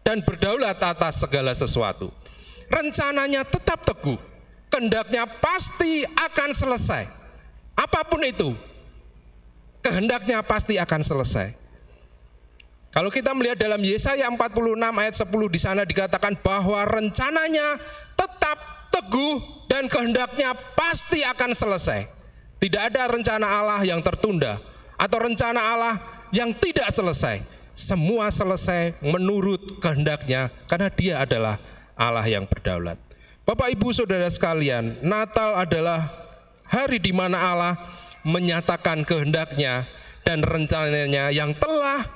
dan 0.03 0.27
berdaulat 0.27 0.75
atas 0.83 1.23
segala 1.23 1.55
sesuatu. 1.55 2.11
Rencananya 2.67 3.47
tetap 3.47 3.87
teguh, 3.87 4.19
kehendaknya 4.75 5.23
pasti 5.39 6.03
akan 6.03 6.51
selesai. 6.51 7.07
Apa 7.79 8.11
pun 8.11 8.27
itu, 8.27 8.59
kehendaknya 9.87 10.43
pasti 10.43 10.83
akan 10.83 10.99
selesai. 11.07 11.55
Kalau 12.91 13.09
kita 13.09 13.33
melihat 13.39 13.57
dalam 13.57 13.81
Yesaya 13.81 14.27
46 14.29 14.77
ayat 14.83 15.15
10 15.15 15.31
di 15.49 15.61
sana 15.63 15.83
dikatakan 15.87 16.37
bahwa 16.43 16.83
rencananya 16.85 17.79
tetap 18.19 18.82
teguh 18.93 19.67
dan 19.67 19.89
kehendaknya 19.89 20.53
pasti 20.77 21.25
akan 21.25 21.57
selesai. 21.57 22.05
Tidak 22.61 22.83
ada 22.93 23.11
rencana 23.11 23.47
Allah 23.49 23.81
yang 23.83 24.05
tertunda 24.05 24.61
atau 24.95 25.19
rencana 25.19 25.59
Allah 25.59 25.95
yang 26.31 26.53
tidak 26.55 26.93
selesai. 26.93 27.43
Semua 27.73 28.29
selesai 28.29 29.01
menurut 29.01 29.81
kehendaknya 29.81 30.53
karena 30.69 30.89
dia 30.93 31.15
adalah 31.25 31.57
Allah 31.97 32.29
yang 32.29 32.45
berdaulat. 32.45 33.01
Bapak 33.43 33.73
Ibu 33.75 33.91
Saudara 33.91 34.29
sekalian, 34.31 35.01
Natal 35.03 35.59
adalah 35.59 36.07
hari 36.69 37.03
di 37.03 37.11
mana 37.11 37.41
Allah 37.41 37.75
menyatakan 38.23 39.03
kehendaknya 39.03 39.89
dan 40.23 40.45
rencananya 40.47 41.35
yang 41.35 41.51
telah 41.59 42.07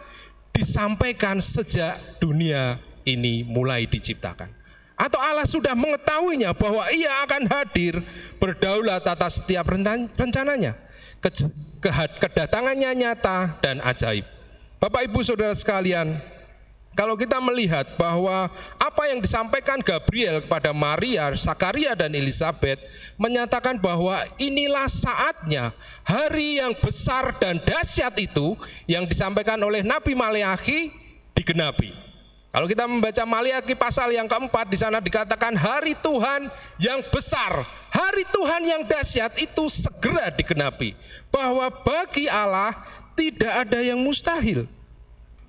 disampaikan 0.55 1.43
sejak 1.43 1.99
dunia 2.23 2.79
ini 3.03 3.43
mulai 3.43 3.85
diciptakan. 3.91 4.49
Atau 4.97 5.21
Allah 5.21 5.45
sudah 5.45 5.77
mengetahuinya 5.77 6.57
bahwa 6.57 6.89
ia 6.89 7.21
akan 7.29 7.45
hadir 7.53 8.01
berdaulat 8.41 9.05
atas 9.05 9.45
setiap 9.45 9.69
rencananya. 10.17 10.73
Kedatangannya 12.19 12.97
nyata 12.97 13.61
dan 13.61 13.85
ajaib. 13.85 14.25
Bapak 14.81 15.05
Ibu 15.05 15.21
Saudara 15.21 15.53
sekalian, 15.53 16.17
kalau 16.97 17.13
kita 17.13 17.37
melihat 17.45 17.85
bahwa 18.01 18.49
apa 18.81 19.03
yang 19.13 19.21
disampaikan 19.21 19.85
Gabriel 19.85 20.41
kepada 20.41 20.73
Maria, 20.73 21.29
Sakaria 21.37 21.93
dan 21.93 22.17
Elizabeth 22.17 22.81
menyatakan 23.21 23.77
bahwa 23.77 24.25
inilah 24.41 24.89
saatnya 24.89 25.77
hari 26.01 26.57
yang 26.57 26.73
besar 26.81 27.37
dan 27.37 27.61
dahsyat 27.61 28.17
itu 28.17 28.57
yang 28.89 29.05
disampaikan 29.05 29.61
oleh 29.61 29.85
Nabi 29.85 30.17
Maleakhi 30.17 30.89
digenapi. 31.37 32.06
Kalau 32.57 32.65
kita 32.65 32.89
membaca 32.89 33.21
Maliaki 33.29 33.77
pasal 33.77 34.17
yang 34.17 34.25
keempat 34.25 34.73
di 34.73 34.81
sana 34.81 34.97
dikatakan 34.97 35.53
hari 35.61 35.93
Tuhan 35.93 36.49
yang 36.81 37.05
besar, 37.13 37.69
hari 37.93 38.25
Tuhan 38.33 38.65
yang 38.65 38.81
dahsyat 38.89 39.37
itu 39.37 39.69
segera 39.69 40.33
digenapi. 40.33 40.97
Bahwa 41.29 41.69
bagi 41.69 42.33
Allah 42.33 42.73
tidak 43.13 43.53
ada 43.61 43.85
yang 43.85 44.01
mustahil. 44.01 44.65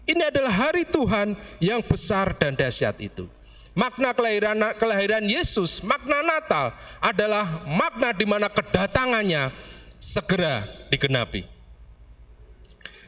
Ini 0.04 0.20
adalah 0.20 0.68
hari 0.68 0.84
Tuhan 0.84 1.40
yang 1.64 1.80
besar 1.80 2.36
dan 2.36 2.60
dahsyat 2.60 3.00
itu. 3.00 3.24
Makna 3.72 4.12
kelahiran 4.12 4.76
kelahiran 4.76 5.24
Yesus, 5.24 5.80
makna 5.88 6.20
Natal 6.28 6.76
adalah 7.00 7.64
makna 7.72 8.12
di 8.12 8.28
mana 8.28 8.52
kedatangannya 8.52 9.56
segera 9.96 10.68
digenapi. 10.92 11.48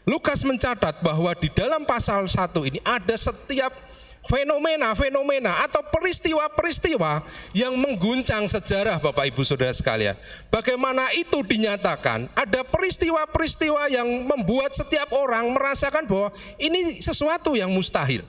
Lukas 0.07 0.47
mencatat 0.47 1.03
bahwa 1.03 1.35
di 1.35 1.51
dalam 1.51 1.83
pasal 1.83 2.25
1 2.25 2.47
ini 2.63 2.79
ada 2.81 3.13
setiap 3.19 3.88
fenomena-fenomena 4.29 5.65
atau 5.65 5.81
peristiwa-peristiwa 5.89 7.25
yang 7.57 7.73
mengguncang 7.73 8.45
sejarah 8.45 9.01
Bapak 9.01 9.33
Ibu 9.33 9.41
Saudara 9.41 9.73
sekalian. 9.73 10.13
Bagaimana 10.53 11.09
itu 11.17 11.41
dinyatakan? 11.41 12.29
Ada 12.37 12.61
peristiwa-peristiwa 12.61 13.89
yang 13.89 14.05
membuat 14.29 14.77
setiap 14.77 15.09
orang 15.17 15.49
merasakan 15.49 16.05
bahwa 16.05 16.29
ini 16.61 17.01
sesuatu 17.01 17.57
yang 17.57 17.73
mustahil. 17.73 18.21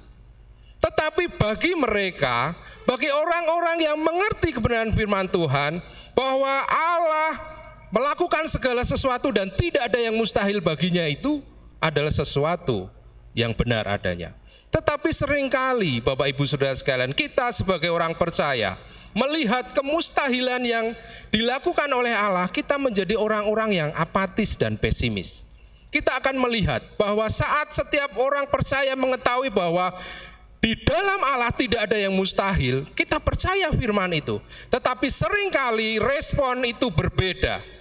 Tetapi 0.80 1.36
bagi 1.36 1.76
mereka, 1.76 2.56
bagi 2.88 3.12
orang-orang 3.12 3.84
yang 3.84 4.00
mengerti 4.00 4.56
kebenaran 4.56 4.96
firman 4.96 5.28
Tuhan, 5.28 5.84
bahwa 6.16 6.64
Allah 6.72 7.36
melakukan 7.92 8.48
segala 8.48 8.80
sesuatu 8.80 9.28
dan 9.28 9.52
tidak 9.52 9.92
ada 9.92 10.00
yang 10.00 10.16
mustahil 10.16 10.64
baginya 10.64 11.04
itu 11.04 11.44
adalah 11.76 12.08
sesuatu 12.08 12.88
yang 13.36 13.52
benar 13.52 13.84
adanya. 13.84 14.39
Tetapi 14.70 15.10
sering 15.10 15.50
kali 15.50 15.98
Bapak 15.98 16.30
Ibu 16.30 16.46
Saudara 16.46 16.74
sekalian, 16.74 17.10
kita 17.10 17.50
sebagai 17.50 17.90
orang 17.90 18.14
percaya 18.14 18.78
melihat 19.10 19.74
kemustahilan 19.74 20.62
yang 20.62 20.86
dilakukan 21.34 21.90
oleh 21.90 22.14
Allah, 22.14 22.46
kita 22.46 22.78
menjadi 22.78 23.18
orang-orang 23.18 23.70
yang 23.74 23.90
apatis 23.98 24.54
dan 24.54 24.78
pesimis. 24.78 25.50
Kita 25.90 26.22
akan 26.22 26.38
melihat 26.38 26.86
bahwa 26.94 27.26
saat 27.26 27.74
setiap 27.74 28.14
orang 28.14 28.46
percaya 28.46 28.94
mengetahui 28.94 29.50
bahwa 29.50 29.90
di 30.62 30.78
dalam 30.86 31.18
Allah 31.26 31.50
tidak 31.50 31.90
ada 31.90 31.98
yang 31.98 32.14
mustahil, 32.14 32.86
kita 32.94 33.18
percaya 33.18 33.74
firman 33.74 34.14
itu. 34.14 34.38
Tetapi 34.70 35.10
sering 35.10 35.50
kali 35.50 35.98
respon 35.98 36.62
itu 36.62 36.86
berbeda. 36.94 37.79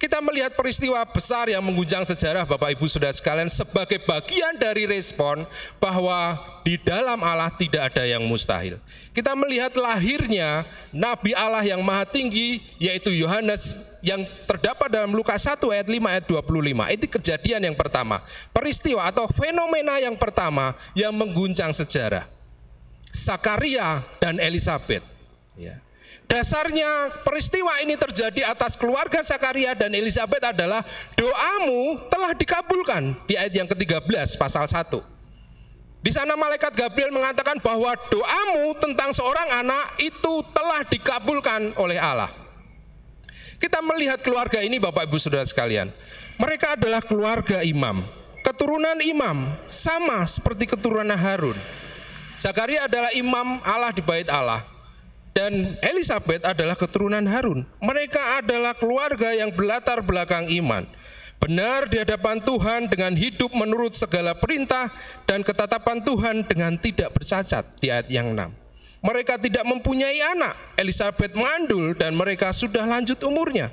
Kita 0.00 0.16
melihat 0.24 0.56
peristiwa 0.56 1.04
besar 1.04 1.52
yang 1.52 1.60
mengguncang 1.60 2.00
sejarah 2.08 2.48
Bapak 2.48 2.72
Ibu 2.72 2.88
Saudara 2.88 3.12
sekalian 3.12 3.52
sebagai 3.52 4.00
bagian 4.00 4.56
dari 4.56 4.88
respon 4.88 5.44
bahwa 5.76 6.40
di 6.64 6.80
dalam 6.80 7.20
Allah 7.20 7.52
tidak 7.52 7.92
ada 7.92 8.08
yang 8.08 8.24
mustahil. 8.24 8.80
Kita 9.12 9.36
melihat 9.36 9.76
lahirnya 9.76 10.64
Nabi 10.88 11.36
Allah 11.36 11.60
yang 11.60 11.84
maha 11.84 12.08
tinggi 12.08 12.64
yaitu 12.80 13.12
Yohanes 13.12 13.76
yang 14.00 14.24
terdapat 14.48 14.88
dalam 14.88 15.12
Lukas 15.12 15.44
1 15.44 15.60
ayat 15.68 15.92
5 15.92 16.00
ayat 16.08 16.24
25. 16.24 16.96
Itu 16.96 17.06
kejadian 17.20 17.60
yang 17.68 17.76
pertama. 17.76 18.24
Peristiwa 18.56 19.04
atau 19.04 19.28
fenomena 19.28 20.00
yang 20.00 20.16
pertama 20.16 20.72
yang 20.96 21.12
mengguncang 21.12 21.76
sejarah. 21.76 22.24
Sakaria 23.12 24.00
dan 24.16 24.40
Elizabeth. 24.40 25.04
Ya. 25.60 25.76
Dasarnya 26.30 27.10
peristiwa 27.26 27.82
ini 27.82 27.98
terjadi 27.98 28.54
atas 28.54 28.78
keluarga 28.78 29.18
Zakaria 29.18 29.74
dan 29.74 29.90
Elizabeth 29.90 30.38
adalah 30.46 30.86
doamu 31.18 31.98
telah 32.06 32.30
dikabulkan 32.38 33.18
di 33.26 33.34
ayat 33.34 33.50
yang 33.50 33.66
ke-13 33.66 34.38
pasal 34.38 34.70
1. 34.70 34.94
Di 36.06 36.14
sana 36.14 36.38
malaikat 36.38 36.70
Gabriel 36.78 37.10
mengatakan 37.10 37.58
bahwa 37.58 37.98
doamu 38.06 38.78
tentang 38.78 39.10
seorang 39.10 39.58
anak 39.58 39.98
itu 39.98 40.46
telah 40.54 40.86
dikabulkan 40.86 41.74
oleh 41.74 41.98
Allah. 41.98 42.30
Kita 43.58 43.82
melihat 43.82 44.22
keluarga 44.22 44.62
ini 44.62 44.78
Bapak 44.78 45.10
Ibu 45.10 45.18
Saudara 45.18 45.42
sekalian. 45.42 45.90
Mereka 46.38 46.78
adalah 46.78 47.02
keluarga 47.02 47.66
imam, 47.66 48.06
keturunan 48.46 49.02
imam 49.02 49.50
sama 49.66 50.22
seperti 50.30 50.70
keturunan 50.70 51.18
Harun. 51.18 51.58
Zakaria 52.38 52.86
adalah 52.86 53.10
imam 53.18 53.58
Allah 53.66 53.90
di 53.90 54.00
bait 54.00 54.30
Allah 54.30 54.69
dan 55.40 55.80
Elizabeth 55.80 56.44
adalah 56.44 56.76
keturunan 56.76 57.24
Harun. 57.24 57.64
Mereka 57.80 58.44
adalah 58.44 58.76
keluarga 58.76 59.32
yang 59.32 59.48
berlatar 59.48 60.04
belakang 60.04 60.52
iman. 60.60 60.84
Benar 61.40 61.88
di 61.88 61.96
hadapan 61.96 62.44
Tuhan 62.44 62.92
dengan 62.92 63.16
hidup 63.16 63.48
menurut 63.56 63.96
segala 63.96 64.36
perintah 64.36 64.92
dan 65.24 65.40
ketetapan 65.40 66.04
Tuhan 66.04 66.44
dengan 66.44 66.76
tidak 66.76 67.16
bercacat 67.16 67.64
di 67.80 67.88
ayat 67.88 68.12
yang 68.12 68.36
6. 68.36 68.52
Mereka 69.00 69.40
tidak 69.40 69.64
mempunyai 69.64 70.20
anak, 70.20 70.52
Elizabeth 70.76 71.32
mengandul 71.32 71.96
dan 71.96 72.12
mereka 72.12 72.52
sudah 72.52 72.84
lanjut 72.84 73.16
umurnya. 73.24 73.72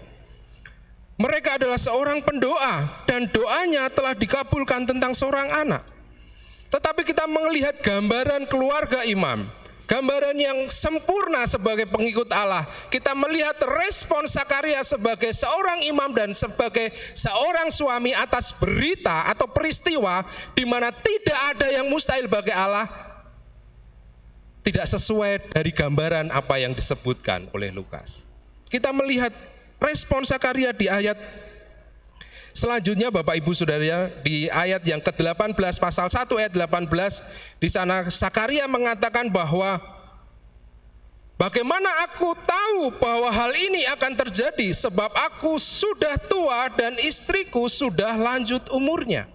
Mereka 1.19 1.59
adalah 1.59 1.75
seorang 1.75 2.23
pendoa 2.23 3.03
dan 3.03 3.27
doanya 3.27 3.91
telah 3.91 4.15
dikabulkan 4.15 4.87
tentang 4.87 5.11
seorang 5.11 5.51
anak. 5.51 5.83
Tetapi 6.71 7.03
kita 7.03 7.27
melihat 7.27 7.75
gambaran 7.83 8.47
keluarga 8.47 9.03
imam 9.03 9.51
gambaran 9.87 10.35
yang 10.35 10.57
sempurna 10.67 11.47
sebagai 11.47 11.87
pengikut 11.87 12.27
Allah. 12.35 12.67
Kita 12.91 13.15
melihat 13.15 13.55
respon 13.63 14.27
Sakaria 14.27 14.83
sebagai 14.83 15.31
seorang 15.31 15.81
imam 15.87 16.11
dan 16.11 16.35
sebagai 16.35 16.91
seorang 17.15 17.71
suami 17.71 18.11
atas 18.11 18.51
berita 18.53 19.25
atau 19.31 19.47
peristiwa 19.47 20.27
di 20.53 20.67
mana 20.67 20.91
tidak 20.91 21.39
ada 21.55 21.67
yang 21.71 21.87
mustahil 21.87 22.27
bagi 22.27 22.51
Allah 22.51 22.85
tidak 24.67 24.83
sesuai 24.83 25.55
dari 25.55 25.71
gambaran 25.71 26.27
apa 26.27 26.59
yang 26.59 26.75
disebutkan 26.75 27.47
oleh 27.55 27.71
Lukas. 27.71 28.27
Kita 28.67 28.91
melihat 28.91 29.31
respon 29.79 30.27
Sakaria 30.27 30.75
di 30.75 30.91
ayat 30.91 31.15
Selanjutnya 32.57 33.13
Bapak 33.13 33.37
Ibu 33.37 33.53
Saudara 33.53 34.09
di 34.25 34.49
ayat 34.49 34.81
yang 34.81 34.97
ke-18 34.97 35.77
pasal 35.77 36.09
1 36.09 36.25
ayat 36.41 36.57
18 36.57 36.89
di 37.61 37.69
sana 37.69 38.09
Sakaria 38.09 38.65
mengatakan 38.65 39.29
bahwa 39.29 39.77
Bagaimana 41.37 41.85
aku 42.09 42.33
tahu 42.33 42.97
bahwa 42.97 43.29
hal 43.29 43.53
ini 43.53 43.85
akan 43.93 44.09
terjadi 44.25 44.73
sebab 44.73 45.05
aku 45.13 45.61
sudah 45.61 46.17
tua 46.17 46.65
dan 46.73 46.97
istriku 46.97 47.69
sudah 47.69 48.17
lanjut 48.17 48.65
umurnya. 48.73 49.29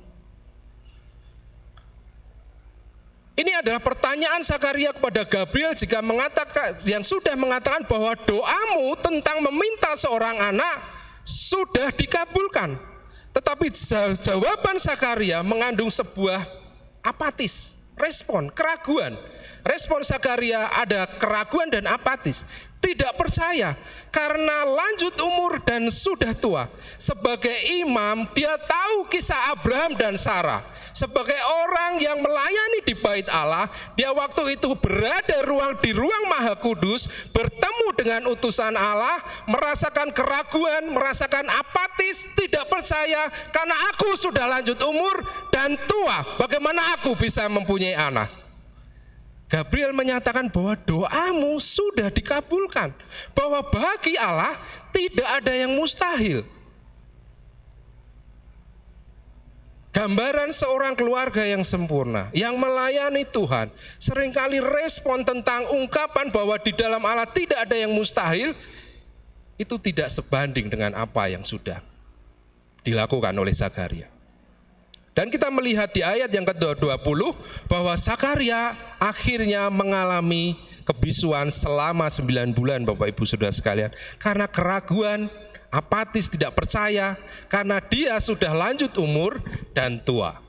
Ini 3.38 3.62
adalah 3.62 3.78
pertanyaan 3.78 4.42
Zakaria 4.42 4.90
kepada 4.90 5.22
Gabriel 5.22 5.78
jika 5.78 6.02
mengatakan 6.02 6.74
yang 6.90 7.06
sudah 7.06 7.38
mengatakan 7.38 7.86
bahwa 7.86 8.18
doamu 8.26 8.98
tentang 8.98 9.38
meminta 9.46 9.94
seorang 9.94 10.42
anak 10.42 10.82
sudah 11.22 11.94
dikabulkan. 11.94 12.91
Tetapi 13.32 13.72
jawaban 14.20 14.76
Zakaria 14.76 15.40
mengandung 15.40 15.88
sebuah 15.88 16.44
apatis, 17.00 17.80
respon, 17.96 18.52
keraguan. 18.52 19.16
Respon 19.62 20.02
Zakaria 20.02 20.68
ada 20.74 21.06
keraguan 21.16 21.70
dan 21.70 21.86
apatis 21.86 22.44
tidak 22.82 23.14
percaya 23.14 23.78
karena 24.10 24.66
lanjut 24.66 25.14
umur 25.22 25.62
dan 25.62 25.86
sudah 25.88 26.34
tua. 26.34 26.66
Sebagai 26.98 27.54
imam, 27.80 28.26
dia 28.34 28.58
tahu 28.58 29.06
kisah 29.06 29.54
Abraham 29.54 29.94
dan 29.94 30.18
Sarah. 30.18 30.60
Sebagai 30.92 31.38
orang 31.64 31.96
yang 32.04 32.20
melayani 32.20 32.84
di 32.84 32.92
bait 32.92 33.24
Allah, 33.32 33.64
dia 33.96 34.12
waktu 34.12 34.60
itu 34.60 34.76
berada 34.76 35.40
ruang 35.48 35.72
di 35.80 35.96
ruang 35.96 36.28
Maha 36.28 36.52
Kudus, 36.60 37.08
bertemu 37.32 37.86
dengan 37.96 38.22
utusan 38.28 38.76
Allah, 38.76 39.24
merasakan 39.48 40.12
keraguan, 40.12 40.92
merasakan 40.92 41.48
apatis, 41.48 42.36
tidak 42.36 42.68
percaya 42.68 43.24
karena 43.48 43.72
aku 43.96 44.12
sudah 44.20 44.44
lanjut 44.44 44.76
umur 44.84 45.24
dan 45.48 45.80
tua. 45.88 46.36
Bagaimana 46.36 47.00
aku 47.00 47.16
bisa 47.16 47.48
mempunyai 47.48 47.96
anak? 47.96 48.41
Gabriel 49.52 49.92
menyatakan 49.92 50.48
bahwa 50.48 50.72
doamu 50.80 51.60
sudah 51.60 52.08
dikabulkan, 52.08 52.88
bahwa 53.36 53.60
bagi 53.60 54.16
Allah 54.16 54.56
tidak 54.88 55.28
ada 55.28 55.52
yang 55.52 55.76
mustahil. 55.76 56.40
Gambaran 59.92 60.56
seorang 60.56 60.96
keluarga 60.96 61.44
yang 61.44 61.60
sempurna, 61.60 62.32
yang 62.32 62.56
melayani 62.56 63.28
Tuhan, 63.28 63.68
sering 64.00 64.32
kali 64.32 64.56
respon 64.56 65.20
tentang 65.20 65.68
ungkapan 65.68 66.32
bahwa 66.32 66.56
di 66.56 66.72
dalam 66.72 67.04
Allah 67.04 67.28
tidak 67.28 67.68
ada 67.68 67.76
yang 67.76 67.92
mustahil, 67.92 68.56
itu 69.60 69.76
tidak 69.76 70.08
sebanding 70.08 70.72
dengan 70.72 70.96
apa 70.96 71.28
yang 71.28 71.44
sudah 71.44 71.84
dilakukan 72.80 73.36
oleh 73.36 73.52
Zakaria. 73.52 74.11
Dan 75.12 75.28
kita 75.28 75.52
melihat 75.52 75.92
di 75.92 76.00
ayat 76.00 76.32
yang 76.32 76.48
ke-20 76.48 77.20
bahwa 77.68 77.92
Sakaria 78.00 78.72
akhirnya 78.96 79.68
mengalami 79.68 80.56
kebisuan 80.88 81.52
selama 81.52 82.08
9 82.08 82.56
bulan 82.56 82.80
Bapak 82.88 83.12
Ibu 83.12 83.28
Saudara 83.28 83.52
sekalian. 83.52 83.92
Karena 84.16 84.48
keraguan, 84.48 85.28
apatis, 85.68 86.32
tidak 86.32 86.56
percaya, 86.56 87.20
karena 87.52 87.76
dia 87.84 88.16
sudah 88.24 88.56
lanjut 88.56 88.92
umur 88.96 89.36
dan 89.76 90.00
tua. 90.00 90.40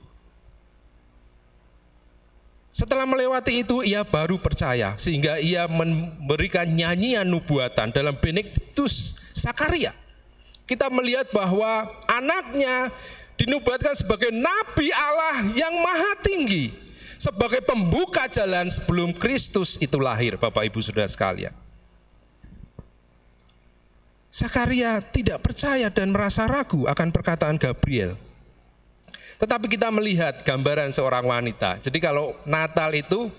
Setelah 2.74 3.06
melewati 3.06 3.62
itu 3.62 3.86
ia 3.86 4.02
baru 4.02 4.42
percaya 4.42 4.98
sehingga 4.98 5.38
ia 5.38 5.70
memberikan 5.70 6.66
nyanyian 6.66 7.22
nubuatan 7.22 7.94
dalam 7.94 8.18
Benediktus 8.18 9.22
Sakaria. 9.38 9.94
Kita 10.66 10.90
melihat 10.90 11.30
bahwa 11.30 11.86
anaknya 12.10 12.90
dinubuatkan 13.38 13.98
sebagai 13.98 14.30
nabi 14.30 14.90
Allah 14.94 15.50
yang 15.54 15.74
maha 15.82 16.14
tinggi, 16.22 16.74
sebagai 17.18 17.64
pembuka 17.64 18.28
jalan 18.28 18.68
sebelum 18.68 19.16
Kristus 19.16 19.80
itu 19.80 19.98
lahir, 20.02 20.36
Bapak 20.36 20.68
Ibu 20.68 20.80
Saudara 20.84 21.08
sekalian. 21.10 21.54
Sakaria 24.34 24.98
tidak 24.98 25.46
percaya 25.46 25.94
dan 25.94 26.10
merasa 26.10 26.50
ragu 26.50 26.90
akan 26.90 27.14
perkataan 27.14 27.62
Gabriel. 27.62 28.18
Tetapi 29.38 29.70
kita 29.70 29.94
melihat 29.94 30.42
gambaran 30.42 30.90
seorang 30.90 31.30
wanita. 31.30 31.78
Jadi 31.78 32.02
kalau 32.02 32.34
Natal 32.42 32.90
itu 32.98 33.30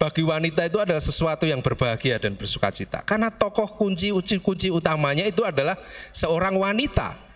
bagi 0.00 0.22
wanita 0.24 0.64
itu 0.64 0.78
adalah 0.80 1.02
sesuatu 1.02 1.44
yang 1.44 1.60
berbahagia 1.60 2.16
dan 2.16 2.32
bersuka 2.32 2.72
cita. 2.72 3.04
Karena 3.04 3.28
tokoh 3.28 3.66
kunci 3.76 4.08
kunci 4.40 4.72
utamanya 4.72 5.26
itu 5.28 5.44
adalah 5.44 5.76
seorang 6.16 6.56
wanita. 6.56 7.27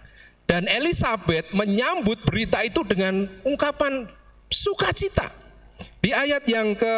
Dan 0.52 0.68
Elizabeth 0.68 1.48
menyambut 1.56 2.20
berita 2.28 2.60
itu 2.60 2.84
dengan 2.84 3.24
ungkapan 3.40 4.04
sukacita. 4.52 5.32
Di 6.04 6.12
ayat 6.12 6.44
yang 6.44 6.76
ke 6.76 6.94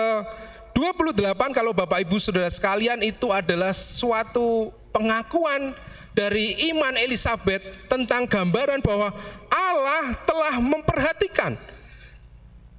28 0.75 1.23
kalau 1.55 1.71
Bapak 1.71 2.03
Ibu 2.03 2.19
Saudara 2.19 2.51
sekalian 2.51 2.99
itu 3.07 3.31
adalah 3.31 3.71
suatu 3.71 4.75
pengakuan 4.91 5.71
dari 6.19 6.67
iman 6.75 6.99
Elizabeth 6.99 7.63
tentang 7.87 8.27
gambaran 8.27 8.83
bahwa 8.83 9.15
Allah 9.55 10.19
telah 10.27 10.59
memperhatikan 10.59 11.55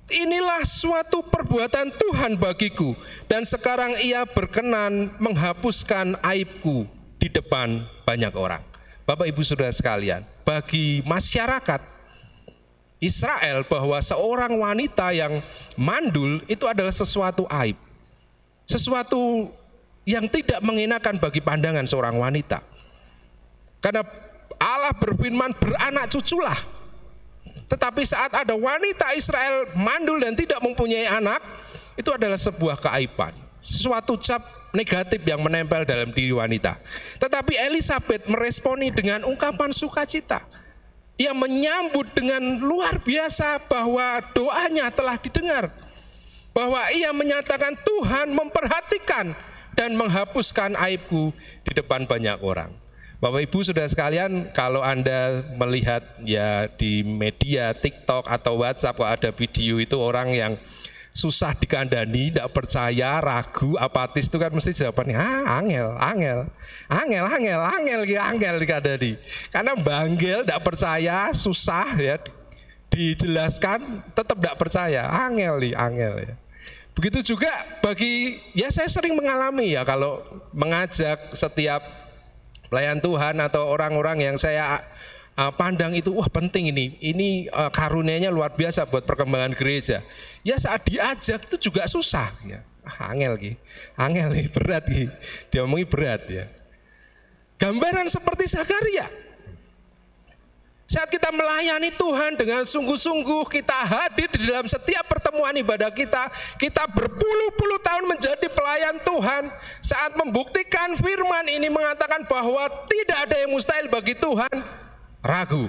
Inilah 0.05 0.61
suatu 0.61 1.25
perbuatan 1.25 1.89
Tuhan 1.89 2.37
bagiku 2.37 2.93
dan 3.25 3.41
sekarang 3.41 3.97
ia 4.05 4.21
berkenan 4.21 5.09
menghapuskan 5.17 6.13
aibku 6.21 6.85
di 7.17 7.25
depan 7.25 7.81
banyak 8.05 8.29
orang. 8.37 8.74
Bapak 9.05 9.29
Ibu 9.29 9.45
Saudara 9.45 9.69
sekalian, 9.69 10.25
bagi 10.41 11.05
masyarakat 11.05 11.77
Israel 12.97 13.61
bahwa 13.69 14.01
seorang 14.01 14.57
wanita 14.57 15.13
yang 15.13 15.45
mandul 15.77 16.41
itu 16.49 16.65
adalah 16.65 16.89
sesuatu 16.89 17.45
aib. 17.61 17.77
Sesuatu 18.65 19.53
yang 20.09 20.25
tidak 20.25 20.57
mengenakan 20.65 21.21
bagi 21.21 21.37
pandangan 21.37 21.85
seorang 21.85 22.17
wanita. 22.17 22.65
Karena 23.77 24.01
Allah 24.57 24.97
berfirman 24.97 25.53
beranak 25.53 26.09
cuculah. 26.09 26.57
Tetapi 27.69 28.01
saat 28.01 28.33
ada 28.33 28.57
wanita 28.57 29.13
Israel 29.13 29.69
mandul 29.77 30.17
dan 30.17 30.33
tidak 30.33 30.57
mempunyai 30.65 31.05
anak, 31.05 31.45
itu 31.93 32.09
adalah 32.09 32.41
sebuah 32.41 32.81
keaiban. 32.81 33.44
Sesuatu 33.65 34.13
cap 34.21 34.45
negatif 34.77 35.25
yang 35.25 35.41
menempel 35.41 35.89
dalam 35.89 36.13
diri 36.13 36.29
wanita. 36.29 36.77
Tetapi 37.17 37.57
Elizabeth 37.57 38.29
meresponi 38.29 38.93
dengan 38.93 39.25
ungkapan 39.25 39.73
sukacita. 39.73 40.45
Ia 41.17 41.33
menyambut 41.33 42.13
dengan 42.13 42.61
luar 42.61 43.01
biasa 43.01 43.65
bahwa 43.65 44.21
doanya 44.37 44.93
telah 44.93 45.17
didengar. 45.17 45.73
Bahwa 46.53 46.85
ia 46.93 47.09
menyatakan 47.09 47.73
Tuhan 47.81 48.37
memperhatikan 48.37 49.33
dan 49.73 49.97
menghapuskan 49.97 50.77
aibku 50.77 51.33
di 51.65 51.73
depan 51.73 52.05
banyak 52.05 52.37
orang. 52.45 52.69
Bapak 53.15 53.47
Ibu 53.47 53.63
sudah 53.63 53.87
sekalian, 53.89 54.51
kalau 54.53 54.85
Anda 54.85 55.41
melihat 55.57 56.03
ya 56.21 56.69
di 56.69 57.01
media 57.01 57.73
TikTok 57.73 58.27
atau 58.27 58.59
WhatsApp 58.59 58.99
kok 58.99 59.07
ada 59.07 59.29
video 59.31 59.79
itu 59.79 59.97
orang 59.97 60.29
yang 60.35 60.53
susah 61.15 61.55
dikandani, 61.55 62.27
tidak 62.27 62.51
percaya, 62.51 63.23
ragu, 63.23 63.79
apatis 63.79 64.27
itu 64.27 64.35
kan 64.35 64.51
mesti 64.51 64.75
jawabannya 64.75 65.15
ah 65.15 65.63
angel, 65.63 65.95
angel, 65.95 66.39
angel, 66.91 67.23
angel, 67.23 67.61
angel, 67.63 68.01
angel, 68.03 68.19
angel 68.19 68.55
dikandani. 68.59 69.11
Karena 69.47 69.73
banggel, 69.79 70.43
tidak 70.43 70.61
percaya, 70.67 71.31
susah 71.31 71.87
ya 71.95 72.19
dijelaskan, 72.91 73.79
tetap 74.11 74.37
tidak 74.43 74.55
percaya, 74.59 75.07
angel 75.07 75.55
nih, 75.63 75.73
angel 75.75 76.13
ya. 76.19 76.35
Begitu 76.95 77.35
juga 77.35 77.51
bagi 77.83 78.39
ya 78.55 78.71
saya 78.71 78.87
sering 78.87 79.19
mengalami 79.19 79.75
ya 79.75 79.83
kalau 79.83 80.23
mengajak 80.55 81.31
setiap 81.35 81.83
pelayan 82.71 83.03
Tuhan 83.03 83.35
atau 83.43 83.67
orang-orang 83.67 84.31
yang 84.31 84.35
saya 84.39 84.79
uh, 85.35 85.51
pandang 85.53 85.93
itu 85.95 86.11
wah 86.15 86.27
penting 86.31 86.71
ini. 86.71 86.95
Ini 86.99 87.51
uh, 87.51 87.71
karunia-nya 87.71 88.31
luar 88.31 88.55
biasa 88.55 88.87
buat 88.87 89.03
perkembangan 89.03 89.53
gereja. 89.53 90.01
Ya 90.41 90.55
saat 90.57 90.83
diajak 90.87 91.45
itu 91.45 91.69
juga 91.69 91.85
susah 91.85 92.31
ya. 92.47 92.63
Ah, 92.85 93.11
angel 93.11 93.33
ki. 93.37 93.53
Angel 93.97 94.29
nih 94.31 94.47
berat 94.49 94.83
ki. 94.87 95.05
Dia 95.49 95.65
omongi 95.65 95.85
berat 95.85 96.21
ya. 96.29 96.45
Gambaran 97.55 98.07
seperti 98.11 98.51
Zakaria. 98.51 99.07
Saat 100.85 101.09
kita 101.09 101.33
melayani 101.33 101.89
Tuhan 101.97 102.37
dengan 102.37 102.61
sungguh-sungguh, 102.61 103.49
kita 103.49 103.73
hadir 103.73 104.29
di 104.29 104.45
dalam 104.45 104.69
setiap 104.69 105.09
pertemuan 105.09 105.49
ibadah 105.57 105.89
kita, 105.89 106.29
kita 106.61 106.85
berpuluh-puluh 106.93 107.81
tahun 107.81 108.05
menjadi 108.05 108.45
pelayan 108.53 109.01
Tuhan. 109.01 109.49
Saat 109.81 110.13
membuktikan 110.13 110.93
firman 110.93 111.49
ini 111.49 111.73
mengatakan 111.73 112.21
bahwa 112.29 112.69
tidak 112.85 113.17
ada 113.17 113.33
yang 113.33 113.49
mustahil 113.49 113.89
bagi 113.89 114.13
Tuhan, 114.13 114.84
ragu. 115.25 115.67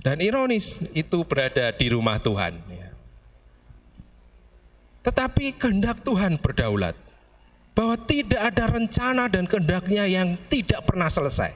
Dan 0.00 0.24
ironis 0.24 0.80
itu 0.96 1.20
berada 1.28 1.68
di 1.76 1.92
rumah 1.92 2.16
Tuhan. 2.16 2.56
Ya. 2.72 2.88
Tetapi 5.04 5.52
kehendak 5.60 6.00
Tuhan 6.00 6.40
berdaulat. 6.40 6.96
Bahwa 7.76 8.00
tidak 8.00 8.40
ada 8.40 8.64
rencana 8.66 9.28
dan 9.28 9.44
kehendaknya 9.44 10.08
yang 10.08 10.40
tidak 10.48 10.88
pernah 10.88 11.12
selesai. 11.12 11.52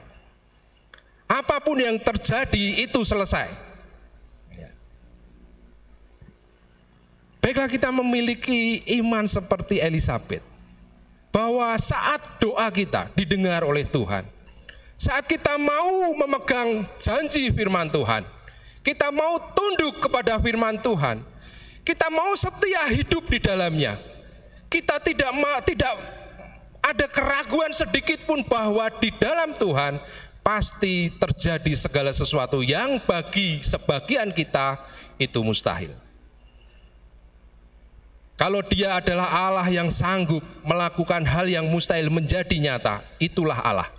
Apa 1.25 1.57
pun 1.57 1.81
yang 1.81 1.97
terjadi 1.97 2.85
itu 2.85 3.01
selesai. 3.01 3.49
Ya. 4.53 4.69
Baiklah 7.41 7.65
kita 7.65 7.89
memiliki 7.89 8.85
iman 9.01 9.25
seperti 9.25 9.81
Elizabeth. 9.81 10.45
Bahwa 11.33 11.73
saat 11.81 12.21
doa 12.37 12.69
kita 12.69 13.09
didengar 13.17 13.65
oleh 13.65 13.83
Tuhan 13.89 14.34
saat 14.95 15.27
kita 15.27 15.59
mau 15.59 16.15
memegang 16.15 16.87
janji 16.99 17.51
firman 17.51 17.91
Tuhan, 17.91 18.23
kita 18.85 19.11
mau 19.11 19.41
tunduk 19.51 19.97
kepada 19.97 20.39
firman 20.39 20.79
Tuhan, 20.79 21.23
Kita 21.85 22.09
mau 22.09 22.33
setia 22.33 22.89
hidup 22.89 23.29
di 23.29 23.37
dalamnya. 23.37 24.01
Kita 24.73 24.97
tidak 24.97 25.29
tidak 25.69 25.93
ada 26.81 27.05
keraguan 27.05 27.69
sedikit 27.69 28.25
pun 28.25 28.41
bahwa 28.41 28.89
di 28.97 29.13
dalam 29.21 29.53
Tuhan 29.53 30.01
pasti 30.41 31.13
terjadi 31.13 31.73
segala 31.77 32.09
sesuatu 32.09 32.65
yang 32.65 32.97
bagi 33.05 33.61
sebagian 33.61 34.33
kita 34.33 34.81
itu 35.21 35.37
mustahil. 35.45 35.93
Kalau 38.33 38.59
dia 38.65 38.99
adalah 38.99 39.31
Allah 39.31 39.69
yang 39.69 39.87
sanggup 39.87 40.43
melakukan 40.65 41.23
hal 41.23 41.47
yang 41.47 41.69
mustahil 41.69 42.11
menjadi 42.11 42.57
nyata, 42.59 43.05
itulah 43.21 43.61
Allah. 43.61 43.94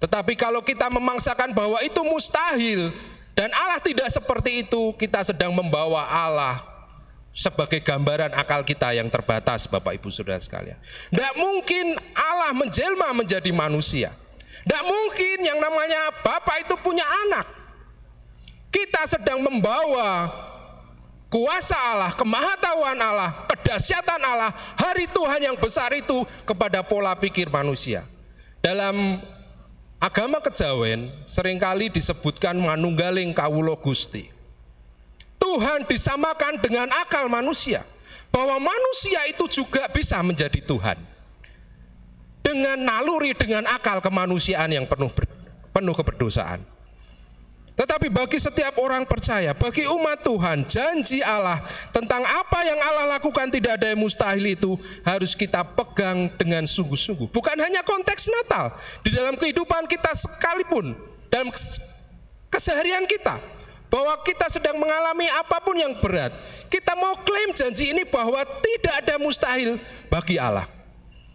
Tetapi 0.00 0.32
kalau 0.32 0.64
kita 0.64 0.88
memangsakan 0.88 1.52
bahwa 1.52 1.76
itu 1.84 2.00
mustahil 2.00 2.88
dan 3.36 3.52
Allah 3.52 3.78
tidak 3.78 4.08
seperti 4.08 4.64
itu, 4.64 4.96
kita 4.96 5.20
sedang 5.20 5.52
membawa 5.52 6.08
Allah 6.08 6.64
sebagai 7.30 7.78
gambaran 7.80 8.34
akal 8.34 8.64
kita 8.66 8.90
yang 8.96 9.06
terbatas 9.06 9.64
Bapak 9.70 9.96
Ibu 10.00 10.10
Saudara 10.10 10.40
sekalian. 10.40 10.76
Tidak 11.12 11.34
mungkin 11.38 11.94
Allah 12.16 12.52
menjelma 12.56 13.14
menjadi 13.14 13.52
manusia. 13.54 14.10
Tidak 14.60 14.84
mungkin 14.84 15.36
yang 15.46 15.56
namanya 15.56 16.12
Bapak 16.20 16.68
itu 16.68 16.74
punya 16.80 17.06
anak. 17.28 17.46
Kita 18.68 19.08
sedang 19.08 19.40
membawa 19.40 20.30
kuasa 21.32 21.74
Allah, 21.74 22.12
kemahatauan 22.14 22.98
Allah, 22.98 23.46
kedahsyatan 23.50 24.20
Allah, 24.20 24.52
hari 24.76 25.08
Tuhan 25.10 25.40
yang 25.40 25.56
besar 25.56 25.90
itu 25.96 26.26
kepada 26.44 26.84
pola 26.84 27.16
pikir 27.16 27.48
manusia. 27.48 28.04
Dalam 28.60 29.16
agama 30.00 30.40
kejawen 30.40 31.12
sering 31.28 31.60
kali 31.60 31.92
disebutkan 31.92 32.56
manunggaling 32.56 33.36
kawulo 33.36 33.76
gusti. 33.76 34.32
Tuhan 35.36 35.84
disamakan 35.84 36.58
dengan 36.58 36.88
akal 37.04 37.28
manusia. 37.28 37.84
Bahwa 38.30 38.62
manusia 38.62 39.26
itu 39.26 39.50
juga 39.50 39.90
bisa 39.90 40.22
menjadi 40.22 40.62
Tuhan. 40.62 40.94
Dengan 42.40 42.78
naluri, 42.78 43.34
dengan 43.34 43.66
akal 43.66 43.98
kemanusiaan 43.98 44.70
yang 44.70 44.86
penuh 44.86 45.10
penuh 45.74 45.94
keberdosaan. 45.98 46.62
Tetapi 47.80 48.12
bagi 48.12 48.36
setiap 48.36 48.76
orang 48.76 49.08
percaya, 49.08 49.56
bagi 49.56 49.88
umat 49.88 50.20
Tuhan, 50.20 50.68
janji 50.68 51.24
Allah 51.24 51.64
tentang 51.88 52.20
apa 52.20 52.60
yang 52.60 52.76
Allah 52.76 53.16
lakukan 53.16 53.48
tidak 53.48 53.80
ada 53.80 53.88
yang 53.88 54.04
mustahil 54.04 54.52
itu 54.52 54.76
harus 55.00 55.32
kita 55.32 55.64
pegang 55.64 56.28
dengan 56.36 56.68
sungguh-sungguh. 56.68 57.32
Bukan 57.32 57.56
hanya 57.56 57.80
konteks 57.80 58.28
Natal, 58.28 58.76
di 59.00 59.16
dalam 59.16 59.32
kehidupan 59.32 59.88
kita 59.88 60.12
sekalipun, 60.12 60.92
dalam 61.32 61.48
keseharian 62.52 63.08
kita, 63.08 63.40
bahwa 63.88 64.12
kita 64.28 64.52
sedang 64.52 64.76
mengalami 64.76 65.32
apa 65.40 65.56
pun 65.64 65.72
yang 65.80 65.96
berat, 66.04 66.36
kita 66.68 66.92
mau 67.00 67.16
klaim 67.24 67.48
janji 67.56 67.96
ini 67.96 68.04
bahwa 68.04 68.44
tidak 68.60 69.08
ada 69.08 69.16
mustahil 69.16 69.80
bagi 70.12 70.36
Allah. 70.36 70.68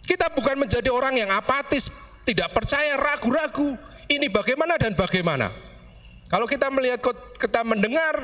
Kita 0.05 0.29
bukan 0.29 0.61
menjadi 0.61 0.93
orang 0.93 1.17
yang 1.17 1.33
apatis, 1.33 1.89
tidak 2.21 2.53
percaya, 2.53 2.93
ragu-ragu. 3.01 3.73
Ini 4.05 4.29
bagaimana 4.29 4.77
dan 4.77 4.93
bagaimana. 4.93 5.64
Kalau 6.35 6.51
kita 6.51 6.67
melihat 6.67 6.99
kita 7.39 7.63
mendengar 7.63 8.19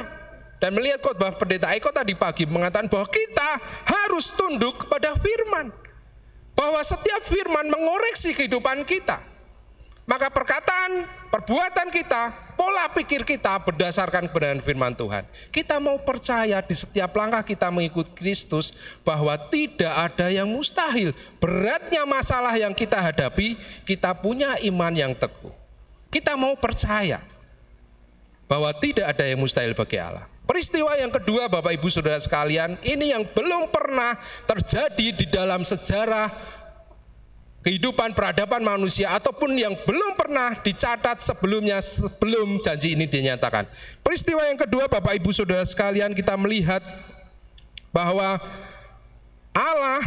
dan 0.59 0.75
melihat 0.75 0.99
khotbah 0.99 1.31
pendeta 1.31 1.71
Eko 1.71 1.95
tadi 1.95 2.11
pagi 2.11 2.43
mengatakan 2.43 2.91
bahwa 2.91 3.07
kita 3.07 3.55
harus 3.87 4.35
tunduk 4.35 4.83
kepada 4.83 5.15
firman. 5.15 5.71
Bahwa 6.51 6.83
setiap 6.83 7.23
firman 7.23 7.71
mengoreksi 7.71 8.35
kehidupan 8.35 8.83
kita. 8.83 9.23
Maka 10.03 10.27
perkataan, 10.27 11.07
perbuatan 11.31 11.87
kita, 11.87 12.35
pola 12.59 12.91
pikir 12.91 13.23
kita 13.23 13.63
berdasarkan 13.63 14.27
kebenaran 14.27 14.59
firman 14.59 14.91
Tuhan. 14.91 15.23
Kita 15.47 15.79
mau 15.79 15.95
percaya 16.03 16.59
di 16.59 16.75
setiap 16.75 17.15
langkah 17.15 17.47
kita 17.47 17.71
mengikut 17.71 18.11
Kristus 18.11 18.75
bahwa 19.07 19.39
tidak 19.47 20.11
ada 20.11 20.27
yang 20.27 20.51
mustahil. 20.51 21.15
Beratnya 21.39 22.03
masalah 22.03 22.59
yang 22.59 22.75
kita 22.75 22.99
hadapi, 22.99 23.55
kita 23.87 24.11
punya 24.19 24.59
iman 24.67 24.91
yang 24.91 25.15
teguh. 25.15 25.55
Kita 26.11 26.35
mau 26.35 26.59
percaya 26.59 27.23
bahwa 28.51 28.67
tidak 28.75 29.15
ada 29.15 29.23
yang 29.23 29.39
mustahil 29.39 29.71
bagi 29.71 29.95
Allah. 29.95 30.27
Peristiwa 30.43 30.91
yang 30.99 31.07
kedua 31.07 31.47
Bapak 31.47 31.71
Ibu 31.71 31.87
Saudara 31.87 32.19
sekalian, 32.19 32.75
ini 32.83 33.15
yang 33.15 33.23
belum 33.23 33.71
pernah 33.71 34.19
terjadi 34.43 35.07
di 35.15 35.25
dalam 35.31 35.63
sejarah 35.63 36.27
kehidupan 37.63 38.11
peradaban 38.11 38.59
manusia 38.59 39.15
ataupun 39.15 39.55
yang 39.55 39.71
belum 39.87 40.19
pernah 40.19 40.59
dicatat 40.59 41.23
sebelumnya 41.23 41.79
sebelum 41.79 42.59
janji 42.59 42.91
ini 42.91 43.07
dinyatakan. 43.07 43.71
Peristiwa 44.03 44.43
yang 44.43 44.59
kedua 44.59 44.91
Bapak 44.91 45.15
Ibu 45.15 45.31
Saudara 45.31 45.63
sekalian 45.63 46.11
kita 46.11 46.35
melihat 46.35 46.83
bahwa 47.95 48.35
Allah 49.55 50.03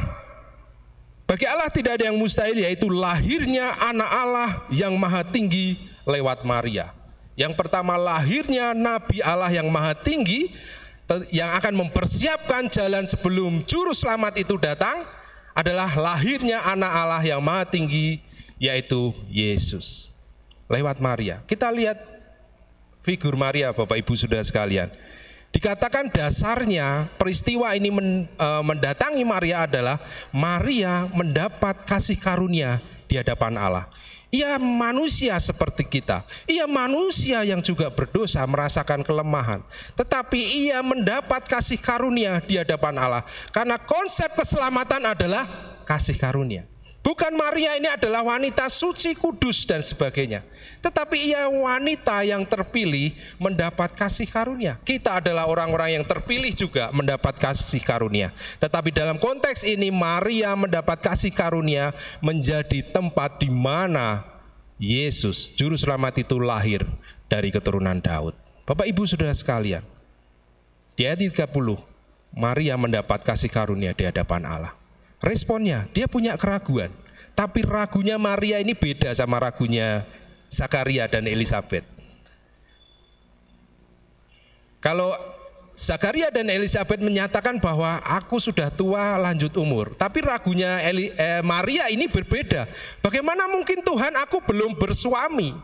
bagi 1.24 1.48
Allah 1.48 1.72
tidak 1.72 1.96
ada 1.96 2.12
yang 2.12 2.20
mustahil 2.20 2.60
yaitu 2.60 2.92
lahirnya 2.92 3.72
anak 3.80 4.10
Allah 4.12 4.50
yang 4.68 4.92
maha 5.00 5.24
tinggi 5.24 5.80
lewat 6.04 6.44
Maria. 6.44 6.92
Yang 7.34 7.58
pertama 7.58 7.98
lahirnya 7.98 8.72
Nabi 8.72 9.18
Allah 9.18 9.50
yang 9.50 9.66
maha 9.66 9.94
tinggi 9.98 10.54
yang 11.34 11.52
akan 11.58 11.84
mempersiapkan 11.84 12.70
jalan 12.70 13.04
sebelum 13.04 13.66
juru 13.66 13.92
selamat 13.92 14.40
itu 14.40 14.54
datang 14.56 15.04
adalah 15.52 15.90
lahirnya 15.94 16.62
anak 16.62 16.92
Allah 16.94 17.22
yang 17.22 17.42
maha 17.42 17.66
tinggi 17.66 18.22
yaitu 18.56 19.12
Yesus 19.28 20.14
lewat 20.70 21.02
Maria. 21.02 21.42
Kita 21.44 21.68
lihat 21.68 22.00
figur 23.04 23.36
Maria 23.36 23.74
Bapak 23.74 23.98
Ibu 24.00 24.14
Saudara 24.16 24.42
sekalian. 24.46 24.88
Dikatakan 25.54 26.10
dasarnya 26.10 27.06
peristiwa 27.14 27.70
ini 27.78 27.94
e, 28.26 28.48
mendatangi 28.66 29.22
Maria 29.22 29.70
adalah 29.70 30.02
Maria 30.34 31.06
mendapat 31.14 31.86
kasih 31.86 32.18
karunia 32.18 32.82
di 33.06 33.14
hadapan 33.14 33.54
Allah. 33.54 33.86
Ia 34.34 34.58
manusia 34.58 35.38
seperti 35.38 35.86
kita. 35.86 36.26
Ia 36.50 36.66
manusia 36.66 37.46
yang 37.46 37.62
juga 37.62 37.86
berdosa, 37.86 38.42
merasakan 38.42 39.06
kelemahan. 39.06 39.62
Tetapi 39.94 40.66
ia 40.66 40.82
mendapat 40.82 41.46
kasih 41.46 41.78
karunia 41.78 42.42
di 42.42 42.58
hadapan 42.58 42.98
Allah. 42.98 43.22
Karena 43.54 43.78
konsep 43.78 44.34
keselamatan 44.34 45.14
adalah 45.14 45.46
kasih 45.86 46.18
karunia. 46.18 46.73
Bukan 47.04 47.36
Maria 47.36 47.76
ini 47.76 47.84
adalah 47.84 48.24
wanita 48.24 48.64
suci, 48.72 49.12
kudus 49.12 49.68
dan 49.68 49.84
sebagainya. 49.84 50.40
Tetapi 50.80 51.36
ia 51.36 51.44
wanita 51.52 52.24
yang 52.24 52.48
terpilih 52.48 53.12
mendapat 53.36 53.92
kasih 53.92 54.24
karunia. 54.24 54.80
Kita 54.80 55.20
adalah 55.20 55.44
orang-orang 55.44 56.00
yang 56.00 56.04
terpilih 56.08 56.56
juga 56.56 56.88
mendapat 56.96 57.36
kasih 57.36 57.84
karunia. 57.84 58.32
Tetapi 58.56 58.88
dalam 58.88 59.20
konteks 59.20 59.68
ini 59.68 59.92
Maria 59.92 60.56
mendapat 60.56 61.04
kasih 61.04 61.28
karunia 61.28 61.92
menjadi 62.24 62.80
tempat 62.80 63.36
di 63.36 63.52
mana 63.52 64.24
Yesus 64.80 65.52
juru 65.52 65.76
selamat 65.76 66.24
itu 66.24 66.40
lahir 66.40 66.88
dari 67.28 67.52
keturunan 67.52 68.00
Daud. 68.00 68.32
Bapak 68.64 68.88
Ibu 68.88 69.04
Saudara 69.04 69.36
sekalian, 69.36 69.84
di 70.96 71.04
ayat 71.04 71.20
30 71.20 71.52
Maria 72.32 72.80
mendapat 72.80 73.20
kasih 73.28 73.52
karunia 73.52 73.92
di 73.92 74.08
hadapan 74.08 74.48
Allah. 74.48 74.83
Responnya, 75.24 75.88
dia 75.96 76.04
punya 76.04 76.36
keraguan. 76.36 76.92
Tapi 77.32 77.64
ragunya 77.64 78.20
Maria 78.20 78.60
ini 78.60 78.76
beda 78.76 79.10
sama 79.16 79.40
ragunya 79.40 80.04
Zakaria 80.52 81.08
dan 81.08 81.24
Elizabeth. 81.24 81.82
Kalau 84.84 85.16
Zakaria 85.74 86.28
dan 86.28 86.46
Elizabeth 86.52 87.00
menyatakan 87.00 87.56
bahwa 87.58 87.98
aku 88.04 88.36
sudah 88.38 88.68
tua 88.68 89.16
lanjut 89.16 89.50
umur. 89.56 89.96
Tapi 89.96 90.22
ragunya 90.22 90.78
Eli, 90.84 91.10
eh, 91.16 91.42
Maria 91.42 91.88
ini 91.88 92.06
berbeda. 92.06 92.68
Bagaimana 93.00 93.48
mungkin 93.48 93.82
Tuhan 93.82 94.14
aku 94.20 94.44
belum 94.44 94.76
bersuami? 94.76 95.56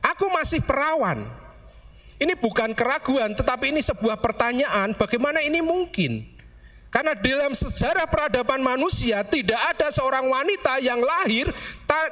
Aku 0.00 0.32
masih 0.32 0.64
perawan. 0.64 1.28
Ini 2.16 2.34
bukan 2.40 2.72
keraguan 2.72 3.36
tetapi 3.36 3.68
ini 3.68 3.84
sebuah 3.84 4.16
pertanyaan 4.18 4.96
bagaimana 4.96 5.44
ini 5.44 5.60
mungkin? 5.60 6.39
Karena 6.90 7.14
dalam 7.14 7.54
sejarah 7.54 8.10
peradaban 8.10 8.58
manusia 8.58 9.22
tidak 9.22 9.62
ada 9.62 9.94
seorang 9.94 10.26
wanita 10.26 10.82
yang 10.82 10.98
lahir 10.98 11.46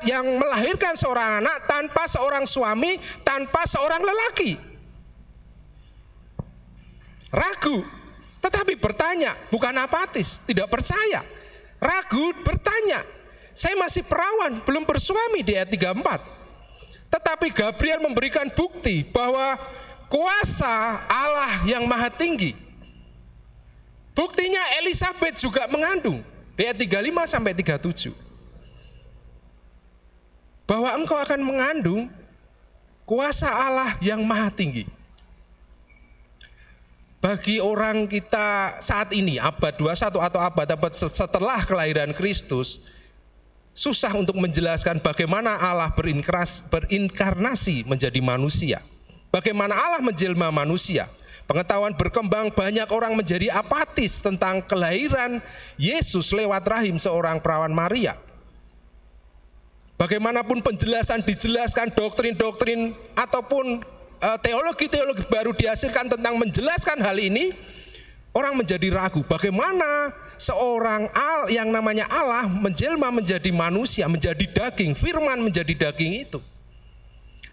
yang 0.07 0.23
melahirkan 0.39 0.95
seorang 0.95 1.43
anak 1.43 1.67
tanpa 1.67 2.07
seorang 2.07 2.47
suami, 2.47 2.95
tanpa 3.27 3.67
seorang 3.67 3.99
lelaki. 3.99 4.55
Ragu, 7.35 7.83
tetapi 8.39 8.79
bertanya, 8.79 9.35
bukan 9.51 9.75
apatis, 9.83 10.39
tidak 10.47 10.71
percaya. 10.71 11.27
Ragu 11.83 12.31
bertanya, 12.47 13.03
saya 13.51 13.75
masih 13.75 14.07
perawan, 14.07 14.63
belum 14.63 14.87
bersuami 14.87 15.43
di 15.43 15.59
ayat 15.59 15.75
34. 15.75 17.11
Tetapi 17.11 17.51
Gabriel 17.51 17.99
memberikan 17.99 18.47
bukti 18.55 19.03
bahwa 19.11 19.59
kuasa 20.07 21.03
Allah 21.11 21.67
yang 21.67 21.83
maha 21.91 22.15
tinggi 22.15 22.68
Buktinya 24.19 24.59
Elizabeth 24.83 25.39
juga 25.39 25.71
mengandung. 25.71 26.27
Ayat 26.59 26.75
35 26.75 27.23
sampai 27.23 27.55
37. 27.55 28.11
Bahwa 30.67 30.91
engkau 30.99 31.15
akan 31.15 31.39
mengandung 31.39 32.11
kuasa 33.07 33.47
Allah 33.47 33.95
yang 34.03 34.27
maha 34.27 34.51
tinggi. 34.51 34.99
bagi 37.19 37.59
orang 37.59 38.07
kita 38.07 38.79
saat 38.79 39.11
ini 39.11 39.43
abad 39.43 39.75
21 39.75 40.23
atau 40.23 40.39
abad 40.39 40.69
abad 40.71 40.93
setelah 40.95 41.67
kelahiran 41.67 42.15
Kristus 42.15 42.79
susah 43.75 44.15
untuk 44.15 44.39
menjelaskan 44.39 45.03
bagaimana 45.03 45.59
Allah 45.59 45.91
berinkarnasi 46.71 47.87
menjadi 47.87 48.21
manusia. 48.23 48.79
Bagaimana 49.35 49.75
Allah 49.75 50.01
menjelma 50.03 50.51
manusia. 50.55 51.11
Pengetahuan 51.49 51.97
berkembang 51.97 52.53
banyak 52.53 52.93
orang 52.93 53.17
menjadi 53.17 53.49
apatis 53.49 54.21
tentang 54.21 54.61
kelahiran 54.61 55.41
Yesus 55.81 56.37
lewat 56.37 56.61
rahim 56.69 57.01
seorang 57.01 57.41
perawan 57.41 57.73
Maria. 57.73 58.21
Bagaimanapun 59.97 60.61
penjelasan 60.61 61.25
dijelaskan 61.25 61.91
doktrin-doktrin 61.97 62.93
ataupun 63.17 63.81
Eh, 64.19 64.39
teologi-teologi 64.43 65.31
baru 65.31 65.55
dihasilkan 65.55 66.11
tentang 66.11 66.35
menjelaskan 66.43 66.99
hal 67.07 67.15
ini, 67.23 67.55
orang 68.35 68.59
menjadi 68.59 68.91
ragu 68.91 69.23
bagaimana 69.23 70.11
seorang 70.35 71.07
al 71.15 71.47
yang 71.55 71.71
namanya 71.71 72.11
Allah 72.11 72.51
menjelma 72.51 73.15
menjadi 73.15 73.47
manusia, 73.55 74.11
menjadi 74.11 74.43
daging, 74.43 74.99
firman 74.99 75.39
menjadi 75.39 75.71
daging 75.71 76.27
itu. 76.27 76.43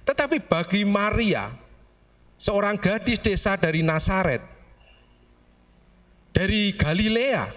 Tetapi 0.10 0.41
bagi 0.41 0.82
Maria, 0.82 1.54
seorang 2.36 2.76
gadis 2.80 3.20
desa 3.20 3.56
dari 3.56 3.82
Nazaret, 3.82 4.44
dari 6.36 6.76
Galilea, 6.76 7.48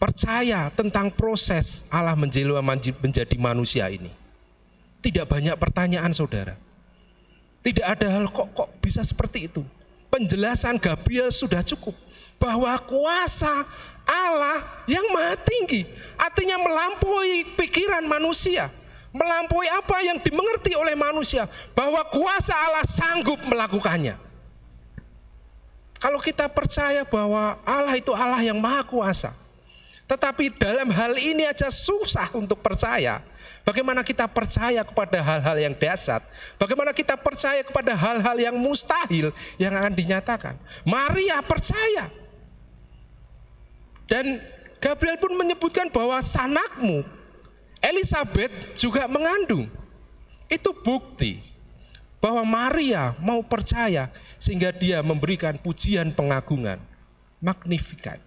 percaya 0.00 0.72
tentang 0.72 1.12
proses 1.12 1.84
Allah 1.92 2.16
menjelma 2.16 2.62
menjadi 3.04 3.36
manusia 3.36 3.86
ini. 3.92 4.08
Tidak 5.00 5.24
banyak 5.28 5.56
pertanyaan 5.56 6.12
saudara. 6.12 6.56
Tidak 7.60 7.84
ada 7.84 8.08
hal 8.08 8.24
kok 8.32 8.56
kok 8.56 8.70
bisa 8.80 9.04
seperti 9.04 9.48
itu. 9.52 9.60
Penjelasan 10.08 10.80
Gabriel 10.80 11.28
sudah 11.28 11.60
cukup 11.60 11.92
bahwa 12.40 12.72
kuasa 12.88 13.68
Allah 14.08 14.64
yang 14.88 15.04
maha 15.12 15.36
tinggi 15.38 15.84
artinya 16.16 16.56
melampaui 16.56 17.52
pikiran 17.54 18.02
manusia, 18.08 18.72
melampaui 19.10 19.66
apa 19.70 19.96
yang 20.06 20.18
dimengerti 20.22 20.74
oleh 20.78 20.94
manusia 20.94 21.46
bahwa 21.74 22.02
kuasa 22.06 22.54
Allah 22.54 22.86
sanggup 22.86 23.38
melakukannya. 23.46 24.14
Kalau 26.00 26.16
kita 26.22 26.48
percaya 26.48 27.04
bahwa 27.04 27.60
Allah 27.66 27.94
itu 27.98 28.08
Allah 28.16 28.40
yang 28.40 28.56
maha 28.56 28.80
kuasa, 28.86 29.36
tetapi 30.08 30.48
dalam 30.56 30.88
hal 30.88 31.12
ini 31.20 31.44
aja 31.44 31.68
susah 31.68 32.32
untuk 32.32 32.64
percaya, 32.64 33.20
Bagaimana 33.60 34.00
kita 34.00 34.24
percaya 34.24 34.80
kepada 34.80 35.20
hal-hal 35.20 35.56
yang 35.60 35.74
dasar? 35.76 36.24
Bagaimana 36.56 36.96
kita 36.96 37.12
percaya 37.20 37.60
kepada 37.60 37.92
hal-hal 37.92 38.36
yang 38.40 38.56
mustahil 38.56 39.36
yang 39.60 39.76
akan 39.76 39.92
dinyatakan? 39.92 40.56
Maria 40.80 41.44
percaya. 41.44 42.08
Dan 44.08 44.40
Gabriel 44.80 45.20
pun 45.20 45.36
menyebutkan 45.36 45.92
bahwa 45.92 46.18
sanakmu 46.24 47.04
Elizabeth 47.80 48.76
juga 48.76 49.08
mengandung. 49.08 49.66
Itu 50.46 50.76
bukti 50.76 51.40
bahwa 52.20 52.44
Maria 52.44 53.16
mau 53.18 53.40
percaya 53.40 54.12
sehingga 54.36 54.70
dia 54.70 55.00
memberikan 55.00 55.56
pujian 55.56 56.12
pengagungan. 56.12 56.78
Magnificat. 57.40 58.20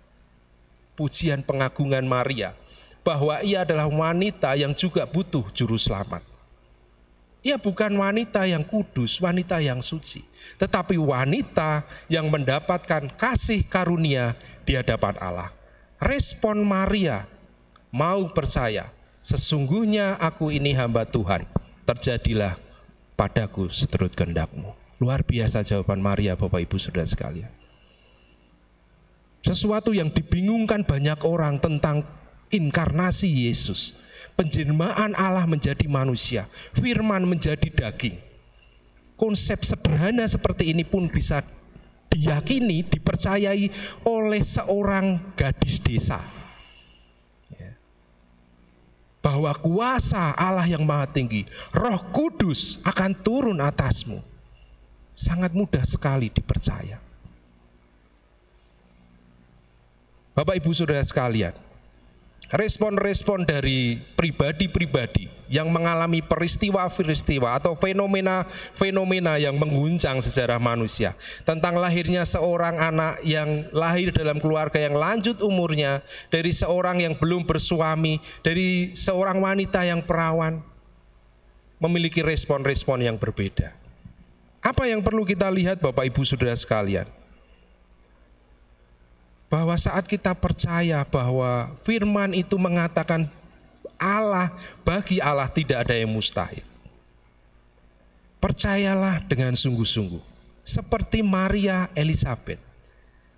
Pujian 0.98 1.46
pengagungan 1.46 2.02
Maria 2.06 2.58
bahwa 3.06 3.38
ia 3.46 3.62
adalah 3.62 3.86
wanita 3.86 4.58
yang 4.58 4.74
juga 4.74 5.06
butuh 5.06 5.46
juru 5.54 5.78
selamat. 5.78 6.24
Ia 7.44 7.60
bukan 7.60 7.92
wanita 8.00 8.48
yang 8.48 8.64
kudus, 8.64 9.20
wanita 9.20 9.60
yang 9.60 9.84
suci, 9.84 10.24
tetapi 10.56 10.96
wanita 10.96 11.84
yang 12.08 12.32
mendapatkan 12.32 13.12
kasih 13.20 13.68
karunia 13.68 14.32
di 14.64 14.80
hadapan 14.80 15.20
Allah. 15.20 15.52
Respon 16.00 16.64
Maria 16.64 17.28
mau 17.92 18.32
percaya, 18.32 18.88
sesungguhnya 19.24 20.20
aku 20.20 20.52
ini 20.52 20.76
hamba 20.76 21.08
Tuhan, 21.08 21.48
terjadilah 21.88 22.60
padaku 23.16 23.72
seturut 23.72 24.12
kehendakmu. 24.12 24.76
Luar 25.00 25.24
biasa 25.24 25.64
jawaban 25.64 26.04
Maria 26.04 26.36
Bapak 26.36 26.60
Ibu 26.68 26.76
Saudara 26.76 27.08
sekalian. 27.08 27.50
Sesuatu 29.44 29.92
yang 29.92 30.08
dibingungkan 30.08 30.88
banyak 30.88 31.20
orang 31.28 31.60
tentang 31.60 32.04
inkarnasi 32.52 33.48
Yesus. 33.48 34.00
Penjelmaan 34.34 35.14
Allah 35.14 35.46
menjadi 35.46 35.86
manusia, 35.86 36.50
firman 36.74 37.22
menjadi 37.28 37.70
daging. 37.70 38.18
Konsep 39.14 39.62
sederhana 39.62 40.26
seperti 40.26 40.74
ini 40.74 40.82
pun 40.82 41.06
bisa 41.06 41.46
diyakini, 42.10 42.82
dipercayai 42.82 43.70
oleh 44.10 44.42
seorang 44.42 45.38
gadis 45.38 45.78
desa. 45.86 46.18
Bahwa 49.24 49.56
kuasa 49.56 50.36
Allah 50.36 50.68
yang 50.68 50.84
maha 50.84 51.08
tinggi, 51.08 51.48
roh 51.72 51.96
kudus 52.12 52.84
akan 52.84 53.16
turun 53.24 53.64
atasmu. 53.64 54.20
Sangat 55.16 55.56
mudah 55.56 55.88
sekali 55.88 56.28
dipercaya. 56.28 57.00
Bapak 60.34 60.60
ibu 60.60 60.74
saudara 60.76 61.06
sekalian, 61.06 61.56
respon-respon 62.52 63.48
dari 63.48 64.02
pribadi-pribadi 64.20 65.32
yang 65.54 65.70
mengalami 65.70 66.26
peristiwa-peristiwa 66.26 67.62
atau 67.62 67.78
fenomena-fenomena 67.78 69.38
yang 69.38 69.54
mengguncang 69.54 70.18
sejarah 70.18 70.58
manusia 70.58 71.14
tentang 71.46 71.78
lahirnya 71.78 72.26
seorang 72.26 72.82
anak 72.82 73.22
yang 73.22 73.70
lahir 73.70 74.10
dalam 74.10 74.42
keluarga 74.42 74.82
yang 74.82 74.98
lanjut 74.98 75.40
umurnya 75.46 76.02
dari 76.34 76.50
seorang 76.50 77.06
yang 77.06 77.14
belum 77.14 77.46
bersuami 77.46 78.18
dari 78.42 78.98
seorang 78.98 79.38
wanita 79.38 79.86
yang 79.86 80.02
perawan 80.02 80.58
memiliki 81.78 82.26
respon-respon 82.26 83.06
yang 83.06 83.20
berbeda. 83.20 83.76
Apa 84.64 84.88
yang 84.88 85.04
perlu 85.04 85.28
kita 85.28 85.52
lihat 85.52 85.84
Bapak 85.84 86.08
Ibu 86.08 86.24
Saudara 86.24 86.56
sekalian? 86.56 87.23
Bahwa 89.54 89.78
saat 89.78 90.10
kita 90.10 90.34
percaya 90.34 91.06
bahwa 91.06 91.70
firman 91.86 92.34
itu 92.34 92.58
mengatakan 92.58 93.30
Allah, 94.02 94.50
bagi 94.82 95.22
Allah 95.22 95.46
tidak 95.46 95.86
ada 95.86 95.94
yang 95.94 96.10
mustahil. 96.10 96.66
Percayalah 98.42 99.22
dengan 99.30 99.54
sungguh-sungguh. 99.54 100.18
Seperti 100.66 101.22
Maria 101.22 101.86
Elizabeth. 101.94 102.58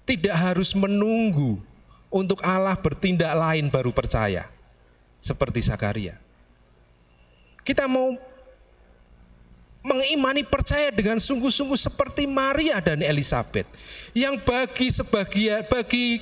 Tidak 0.07 0.31
harus 0.31 0.71
menunggu 0.71 1.59
untuk 2.07 2.39
Allah 2.39 2.79
bertindak 2.79 3.35
lain 3.35 3.67
baru 3.67 3.91
percaya. 3.91 4.47
Seperti 5.19 5.67
Sakaria. 5.67 6.15
Kita 7.67 7.91
mau 7.91 8.15
mengimani 9.85 10.41
percaya 10.41 10.89
dengan 10.89 11.21
sungguh-sungguh 11.21 11.77
seperti 11.77 12.25
Maria 12.25 12.81
dan 12.81 13.05
Elizabeth 13.05 13.69
yang 14.17 14.41
bagi 14.41 14.89
sebagian 14.89 15.61
bagi 15.69 16.17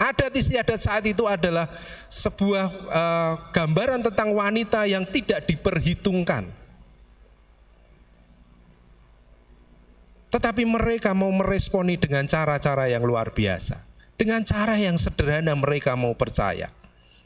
adat 0.00 0.32
istiadat 0.32 0.80
saat 0.80 1.04
itu 1.04 1.28
adalah 1.28 1.68
sebuah 2.08 2.66
uh, 2.88 3.32
gambaran 3.52 4.00
tentang 4.00 4.32
wanita 4.32 4.88
yang 4.88 5.04
tidak 5.04 5.44
diperhitungkan. 5.44 6.48
Tetapi 10.32 10.68
mereka 10.68 11.16
mau 11.16 11.32
meresponi 11.32 11.96
dengan 11.96 12.28
cara-cara 12.28 12.92
yang 12.92 13.04
luar 13.04 13.32
biasa. 13.32 13.80
Dengan 14.16 14.44
cara 14.44 14.76
yang 14.80 14.96
sederhana 14.96 15.52
mereka 15.52 15.92
mau 15.96 16.16
percaya 16.16 16.72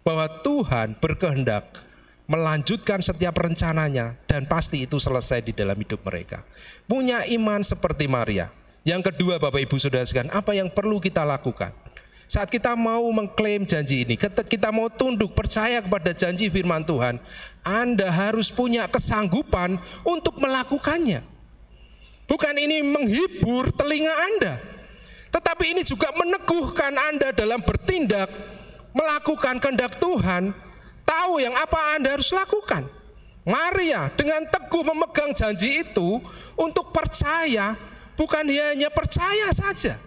bahwa 0.02 0.26
Tuhan 0.42 0.98
berkehendak 0.98 1.89
melanjutkan 2.30 3.02
setiap 3.02 3.34
rencananya 3.42 4.14
dan 4.30 4.46
pasti 4.46 4.86
itu 4.86 5.02
selesai 5.02 5.42
di 5.42 5.50
dalam 5.50 5.74
hidup 5.74 5.98
mereka. 6.06 6.46
Punya 6.86 7.26
iman 7.26 7.58
seperti 7.66 8.06
Maria. 8.06 8.46
Yang 8.86 9.10
kedua 9.10 9.42
Bapak 9.42 9.58
Ibu 9.66 9.76
Saudara 9.82 10.06
sekalian, 10.06 10.30
apa 10.30 10.54
yang 10.54 10.70
perlu 10.70 11.02
kita 11.02 11.26
lakukan? 11.26 11.74
Saat 12.30 12.46
kita 12.46 12.78
mau 12.78 13.02
mengklaim 13.10 13.66
janji 13.66 14.06
ini, 14.06 14.14
kita 14.46 14.70
mau 14.70 14.86
tunduk 14.86 15.34
percaya 15.34 15.82
kepada 15.82 16.14
janji 16.14 16.46
firman 16.46 16.86
Tuhan, 16.86 17.18
Anda 17.66 18.06
harus 18.06 18.54
punya 18.54 18.86
kesanggupan 18.86 19.74
untuk 20.06 20.38
melakukannya. 20.38 21.26
Bukan 22.30 22.54
ini 22.54 22.86
menghibur 22.86 23.74
telinga 23.74 24.14
Anda, 24.14 24.54
tetapi 25.34 25.74
ini 25.74 25.82
juga 25.82 26.14
meneguhkan 26.14 26.94
Anda 27.10 27.34
dalam 27.34 27.58
bertindak, 27.66 28.30
melakukan 28.94 29.58
kehendak 29.58 29.98
Tuhan 29.98 30.69
tahu 31.10 31.42
yang 31.42 31.58
apa 31.58 31.98
Anda 31.98 32.14
harus 32.14 32.30
lakukan. 32.30 32.86
Maria 33.42 34.06
dengan 34.14 34.46
teguh 34.46 34.86
memegang 34.94 35.34
janji 35.34 35.82
itu 35.82 36.22
untuk 36.54 36.94
percaya, 36.94 37.74
bukan 38.14 38.46
hanya 38.46 38.92
percaya 38.92 39.50
saja, 39.50 39.98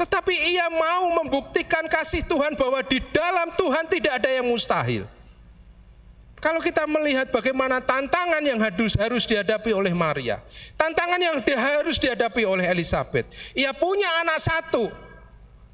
tetapi 0.00 0.32
ia 0.32 0.70
mau 0.72 1.12
membuktikan 1.20 1.84
kasih 1.90 2.24
Tuhan 2.24 2.56
bahwa 2.56 2.80
di 2.86 3.02
dalam 3.12 3.52
Tuhan 3.52 3.84
tidak 3.90 4.22
ada 4.22 4.30
yang 4.32 4.46
mustahil. 4.48 5.04
Kalau 6.40 6.56
kita 6.64 6.88
melihat 6.88 7.28
bagaimana 7.28 7.84
tantangan 7.84 8.40
yang 8.40 8.56
harus 8.56 8.96
harus 8.96 9.28
dihadapi 9.28 9.76
oleh 9.76 9.92
Maria, 9.92 10.40
tantangan 10.72 11.20
yang 11.20 11.36
harus 11.44 12.00
dihadapi 12.00 12.48
oleh 12.48 12.64
Elizabeth. 12.64 13.28
Ia 13.52 13.76
punya 13.76 14.08
anak 14.24 14.40
satu, 14.40 14.88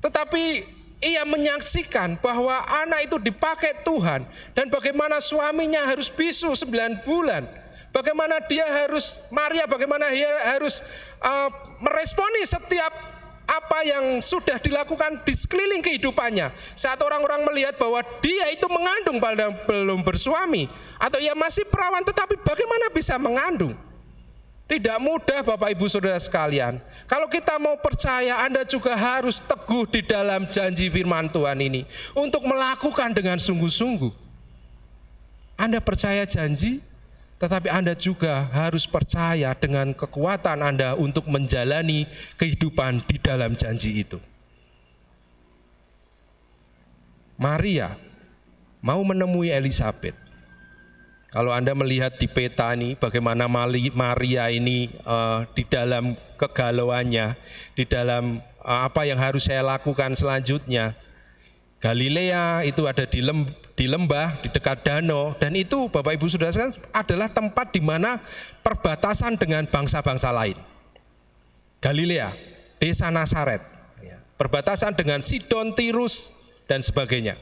tetapi 0.03 0.67
ia 1.01 1.23
menyaksikan 1.29 2.17
bahwa 2.21 2.57
anak 2.85 3.11
itu 3.13 3.17
dipakai 3.21 3.85
Tuhan 3.85 4.25
dan 4.57 4.67
bagaimana 4.73 5.21
suaminya 5.21 5.85
harus 5.85 6.09
bisu 6.09 6.57
9 6.57 7.05
bulan. 7.05 7.45
Bagaimana 7.93 8.45
dia 8.45 8.69
harus 8.69 9.25
Maria 9.33 9.65
bagaimana 9.65 10.13
dia 10.13 10.29
harus 10.53 10.85
uh, 11.25 11.49
meresponi 11.81 12.45
setiap 12.45 12.93
apa 13.47 13.79
yang 13.87 14.19
sudah 14.19 14.59
dilakukan 14.59 15.23
di 15.25 15.33
sekeliling 15.33 15.81
kehidupannya. 15.81 16.53
Saat 16.77 17.01
orang-orang 17.01 17.47
melihat 17.49 17.79
bahwa 17.79 18.03
dia 18.21 18.53
itu 18.53 18.67
mengandung 18.69 19.17
padahal 19.23 19.55
belum 19.65 20.05
bersuami 20.05 20.69
atau 21.01 21.17
ia 21.23 21.33
masih 21.33 21.65
perawan 21.73 22.05
tetapi 22.05 22.37
bagaimana 22.43 22.93
bisa 22.93 23.17
mengandung? 23.17 23.73
Tidak 24.67 24.99
mudah 24.99 25.47
Bapak 25.47 25.79
Ibu 25.79 25.87
Saudara 25.87 26.19
sekalian. 26.19 26.83
Kalau 27.07 27.31
kita 27.31 27.55
mau 27.63 27.79
percaya 27.79 28.43
Anda 28.43 28.67
juga 28.67 28.99
harus 28.99 29.39
teguh 29.39 29.87
di 29.87 30.03
dalam 30.03 30.43
janji 30.51 30.91
firman 30.91 31.31
Tuhan 31.31 31.55
ini 31.63 31.87
untuk 32.19 32.43
melakukan 32.43 33.15
dengan 33.15 33.39
sungguh-sungguh. 33.39 34.11
Anda 35.55 35.79
percaya 35.79 36.27
janji, 36.27 36.83
tetapi 37.39 37.71
Anda 37.71 37.95
juga 37.95 38.51
harus 38.51 38.91
percaya 38.91 39.55
dengan 39.55 39.95
kekuatan 39.95 40.59
Anda 40.59 40.99
untuk 40.99 41.31
menjalani 41.31 42.11
kehidupan 42.35 43.07
di 43.07 43.23
dalam 43.23 43.55
janji 43.55 44.03
itu. 44.03 44.19
Maria 47.39 47.95
mau 48.83 48.99
menemui 49.07 49.55
Elizabeth. 49.55 50.26
Kalau 51.37 51.53
Anda 51.53 51.77
melihat 51.77 52.17
di 52.17 52.25
peta 52.33 52.73
ini 52.73 52.97
bagaimana 52.97 53.45
Maria 53.45 54.49
ini 54.49 54.89
uh, 55.05 55.45
di 55.53 55.69
dalam 55.69 56.17
kegalauannya, 56.41 57.37
di 57.77 57.85
dalam 57.85 58.41
uh, 58.65 58.89
apa 58.89 59.05
yang 59.05 59.21
harus 59.21 59.45
saya 59.45 59.61
lakukan 59.61 60.17
selanjutnya. 60.17 60.97
Galilea 61.77 62.65
itu 62.65 62.89
ada 62.89 63.05
di, 63.05 63.21
lem, 63.21 63.45
di 63.77 63.85
lembah, 63.85 64.41
di 64.41 64.49
dekat 64.49 64.81
danau, 64.81 65.37
dan 65.37 65.53
itu 65.53 65.93
Bapak 65.93 66.17
Ibu 66.17 66.25
sudah 66.25 66.49
sekalian 66.49 66.73
adalah 66.97 67.29
tempat 67.29 67.69
di 67.69 67.85
mana 67.85 68.17
perbatasan 68.65 69.37
dengan 69.37 69.69
bangsa-bangsa 69.69 70.33
lain. 70.33 70.57
Galilea, 71.85 72.33
desa 72.81 73.13
Nasaret, 73.13 73.61
ya. 74.01 74.17
perbatasan 74.41 74.97
dengan 74.97 75.21
Sidon, 75.21 75.77
Tirus, 75.77 76.33
dan 76.65 76.81
sebagainya. 76.81 77.37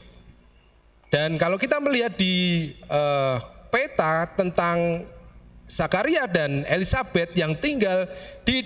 Dan 1.07 1.39
kalau 1.39 1.55
kita 1.55 1.79
melihat 1.79 2.19
di 2.19 2.75
uh, 2.91 3.54
peta 3.75 4.23
tentang 4.31 5.03
Zakaria 5.67 6.23
dan 6.31 6.63
Elizabeth 6.71 7.35
yang 7.35 7.51
tinggal 7.59 8.07
di 8.47 8.63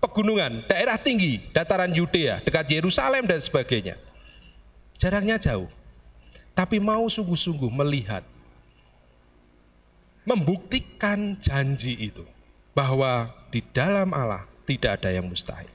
pegunungan, 0.00 0.64
daerah 0.64 0.96
tinggi, 0.96 1.44
dataran 1.52 1.92
Yudea, 1.92 2.40
dekat 2.40 2.80
Yerusalem 2.80 3.28
dan 3.28 3.36
sebagainya. 3.36 4.00
Jaraknya 4.96 5.36
jauh 5.36 5.68
tapi 6.56 6.80
mau 6.80 7.04
sungguh-sungguh 7.04 7.68
melihat, 7.68 8.24
membuktikan 10.24 11.36
janji 11.36 12.08
itu 12.08 12.24
bahwa 12.72 13.28
di 13.52 13.60
dalam 13.76 14.08
Allah 14.16 14.48
tidak 14.64 15.04
ada 15.04 15.12
yang 15.12 15.28
mustahil. 15.28 15.68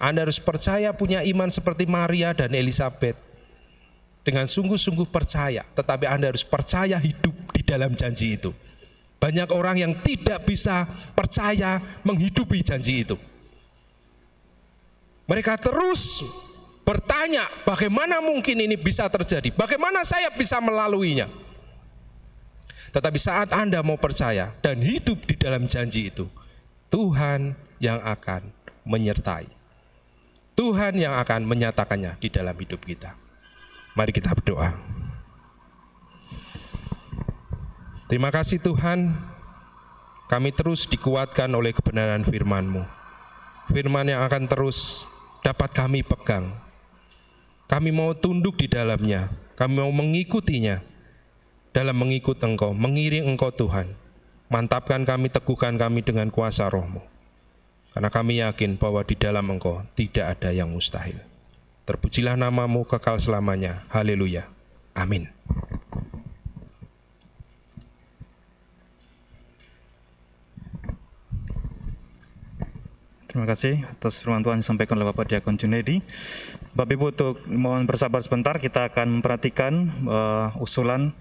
Anda 0.00 0.24
harus 0.24 0.40
percaya 0.40 0.96
punya 0.96 1.20
iman 1.20 1.52
seperti 1.52 1.84
Maria 1.84 2.32
dan 2.32 2.56
Elizabeth 2.56 3.20
dengan 4.20 4.44
sungguh-sungguh 4.44 5.08
percaya, 5.08 5.64
tetapi 5.72 6.04
Anda 6.04 6.32
harus 6.32 6.44
percaya 6.44 7.00
hidup 7.00 7.34
di 7.56 7.62
dalam 7.64 7.96
janji 7.96 8.36
itu. 8.36 8.52
Banyak 9.20 9.52
orang 9.52 9.76
yang 9.76 9.92
tidak 10.00 10.48
bisa 10.48 10.88
percaya 11.12 11.76
menghidupi 12.04 12.64
janji 12.64 13.04
itu. 13.04 13.16
Mereka 15.28 15.60
terus 15.60 16.24
bertanya 16.82 17.46
bagaimana 17.62 18.18
mungkin 18.24 18.64
ini 18.64 18.74
bisa 18.80 19.06
terjadi, 19.12 19.52
bagaimana 19.52 20.02
saya 20.02 20.32
bisa 20.32 20.58
melaluinya. 20.58 21.28
Tetapi 22.90 23.18
saat 23.20 23.54
Anda 23.54 23.84
mau 23.86 23.94
percaya 24.00 24.50
dan 24.64 24.82
hidup 24.82 25.22
di 25.22 25.38
dalam 25.38 25.68
janji 25.68 26.10
itu, 26.10 26.26
Tuhan 26.90 27.54
yang 27.78 28.02
akan 28.02 28.50
menyertai. 28.82 29.46
Tuhan 30.58 30.98
yang 30.98 31.14
akan 31.20 31.46
menyatakannya 31.46 32.18
di 32.18 32.28
dalam 32.28 32.56
hidup 32.58 32.82
kita. 32.82 33.19
Mari 33.98 34.10
kita 34.14 34.30
berdoa. 34.34 34.74
Terima 38.10 38.34
kasih 38.34 38.58
Tuhan, 38.58 39.14
kami 40.26 40.50
terus 40.50 40.90
dikuatkan 40.90 41.46
oleh 41.54 41.70
kebenaran 41.70 42.26
firman-Mu. 42.26 42.82
Firman 43.70 44.10
yang 44.10 44.26
akan 44.26 44.50
terus 44.50 45.06
dapat 45.46 45.70
kami 45.70 46.02
pegang, 46.02 46.50
kami 47.70 47.94
mau 47.94 48.10
tunduk 48.18 48.58
di 48.58 48.66
dalamnya, 48.66 49.30
kami 49.54 49.78
mau 49.78 49.94
mengikutinya 49.94 50.82
dalam 51.70 51.94
mengikut 52.02 52.42
Engkau, 52.42 52.74
mengiring 52.74 53.30
Engkau 53.30 53.54
Tuhan. 53.54 53.94
Mantapkan 54.50 55.06
kami, 55.06 55.30
teguhkan 55.30 55.78
kami 55.78 56.02
dengan 56.02 56.26
kuasa 56.34 56.66
rohmu. 56.66 56.98
Karena 57.94 58.10
kami 58.10 58.42
yakin 58.42 58.74
bahwa 58.74 59.06
di 59.06 59.14
dalam 59.14 59.46
Engkau 59.46 59.86
tidak 59.94 60.34
ada 60.34 60.50
yang 60.50 60.66
mustahil. 60.74 61.29
Terpujilah 61.88 62.36
namamu 62.38 62.86
kekal 62.86 63.18
selamanya. 63.18 63.84
Haleluya. 63.90 64.46
Amin. 64.94 65.30
Terima 73.30 73.46
kasih 73.46 73.86
atas 73.86 74.18
firman 74.18 74.42
Tuhan 74.42 74.58
yang 74.58 74.66
disampaikan 74.66 74.98
oleh 74.98 75.14
Bapak 75.14 75.30
Diakon 75.30 75.54
Junedi. 75.54 76.02
Bapak 76.74 76.98
Ibu 76.98 77.06
untuk 77.14 77.34
mohon 77.46 77.86
bersabar 77.86 78.18
sebentar, 78.26 78.58
kita 78.58 78.90
akan 78.90 79.22
memperhatikan 79.22 79.72
uh, 80.02 80.50
usulan 80.58 81.14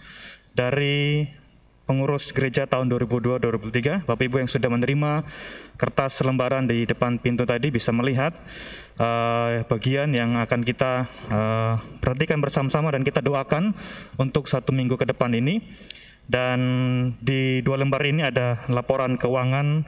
dari 0.57 1.29
pengurus 1.89 2.29
gereja 2.29 2.69
tahun 2.69 2.85
2002-2003. 2.93 4.05
Bapak 4.05 4.23
Ibu 4.29 4.45
yang 4.45 4.45
sudah 4.45 4.69
menerima 4.69 5.25
kertas 5.73 6.21
lembaran 6.21 6.69
di 6.69 6.85
depan 6.85 7.17
pintu 7.17 7.49
tadi 7.49 7.73
bisa 7.73 7.89
melihat 7.89 8.37
uh, 9.01 9.65
bagian 9.65 10.13
yang 10.13 10.37
akan 10.37 10.61
kita 10.61 11.09
uh, 11.33 11.81
perhatikan 11.97 12.37
bersama-sama 12.37 12.93
dan 12.93 13.01
kita 13.01 13.25
doakan 13.25 13.73
untuk 14.21 14.45
satu 14.45 14.69
minggu 14.69 15.01
ke 15.01 15.09
depan 15.09 15.33
ini. 15.33 15.65
Dan 16.29 16.61
di 17.17 17.65
dua 17.65 17.81
lembar 17.81 18.05
ini 18.05 18.21
ada 18.21 18.61
laporan 18.69 19.17
keuangan 19.17 19.81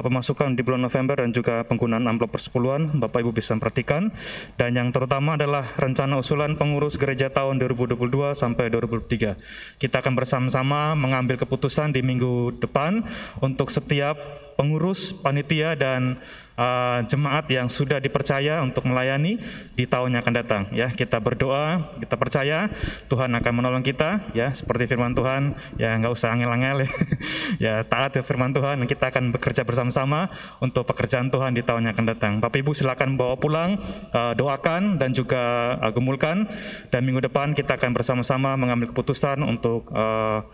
pemasukan 0.00 0.56
di 0.56 0.62
bulan 0.64 0.82
November 0.82 1.20
dan 1.20 1.30
juga 1.30 1.62
penggunaan 1.68 2.08
amplop 2.08 2.34
persepuluhan 2.34 2.98
Bapak 2.98 3.22
Ibu 3.22 3.30
bisa 3.36 3.54
perhatikan. 3.60 4.10
Dan 4.56 4.74
yang 4.74 4.88
terutama 4.90 5.38
adalah 5.38 5.68
rencana 5.76 6.18
usulan 6.18 6.56
pengurus 6.58 6.96
gereja 6.96 7.30
tahun 7.30 7.60
2022 7.60 7.98
sampai 8.34 8.70
2023 8.72 9.36
kita 9.78 10.00
akan 10.00 10.14
bersama-sama 10.16 10.96
mengambil 10.96 11.36
keputusan 11.36 11.92
di 11.92 12.00
minggu 12.00 12.56
depan 12.62 13.04
untuk 13.42 13.68
setiap 13.68 14.16
pengurus, 14.54 15.10
panitia 15.14 15.74
dan 15.74 16.18
uh, 16.58 17.00
jemaat 17.06 17.46
yang 17.50 17.66
sudah 17.66 17.98
dipercaya 17.98 18.62
untuk 18.62 18.86
melayani 18.86 19.38
di 19.74 19.84
tahun 19.86 20.14
yang 20.14 20.22
akan 20.22 20.34
datang. 20.34 20.62
Ya, 20.74 20.90
kita 20.90 21.18
berdoa, 21.18 21.94
kita 21.98 22.14
percaya 22.18 22.70
Tuhan 23.10 23.30
akan 23.34 23.52
menolong 23.54 23.84
kita. 23.84 24.22
Ya, 24.32 24.50
seperti 24.54 24.90
firman 24.90 25.14
Tuhan, 25.14 25.54
ya 25.78 25.94
nggak 25.98 26.12
usah 26.14 26.34
angel-angel. 26.34 26.86
Ya. 26.86 26.90
ya, 27.64 27.74
taat 27.86 28.14
ya 28.14 28.22
firman 28.22 28.54
Tuhan. 28.54 28.82
Kita 28.86 29.10
akan 29.10 29.34
bekerja 29.34 29.62
bersama-sama 29.66 30.30
untuk 30.62 30.86
pekerjaan 30.86 31.28
Tuhan 31.30 31.54
di 31.54 31.62
tahun 31.62 31.90
yang 31.90 31.92
akan 31.94 32.06
datang. 32.06 32.32
Bapak 32.38 32.62
Ibu 32.62 32.72
silakan 32.74 33.18
bawa 33.18 33.38
pulang, 33.38 33.78
uh, 34.14 34.32
doakan 34.34 34.98
dan 34.98 35.14
juga 35.14 35.76
uh, 35.82 35.92
gemulkan. 35.92 36.46
Dan 36.90 37.06
minggu 37.06 37.24
depan 37.26 37.52
kita 37.56 37.76
akan 37.78 37.90
bersama-sama 37.94 38.54
mengambil 38.54 38.90
keputusan 38.90 39.42
untuk 39.42 39.90
uh, 39.94 40.46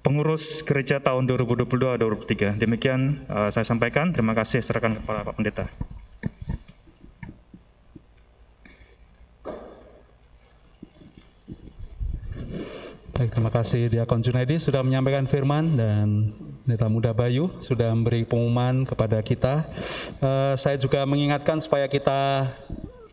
pengurus 0.00 0.64
gereja 0.64 1.00
tahun 1.00 1.28
2022-2023. 1.28 2.60
Demikian 2.60 3.24
uh, 3.28 3.48
saya 3.52 3.64
sampaikan. 3.64 4.12
Terima 4.12 4.32
kasih 4.32 4.64
serahkan 4.64 5.00
kepada 5.00 5.24
Pak 5.24 5.34
Pendeta. 5.36 5.64
Baik, 13.20 13.36
terima 13.36 13.52
kasih 13.52 13.92
Diakon 13.92 14.24
Junaidi 14.24 14.56
sudah 14.56 14.80
menyampaikan 14.80 15.28
firman 15.28 15.76
dan 15.76 16.32
Pendeta 16.64 16.88
Muda 16.88 17.12
Bayu 17.12 17.52
sudah 17.60 17.92
memberi 17.92 18.24
pengumuman 18.24 18.88
kepada 18.88 19.20
kita. 19.20 19.68
Uh, 20.24 20.56
saya 20.56 20.80
juga 20.80 21.04
mengingatkan 21.04 21.60
supaya 21.60 21.84
kita 21.84 22.48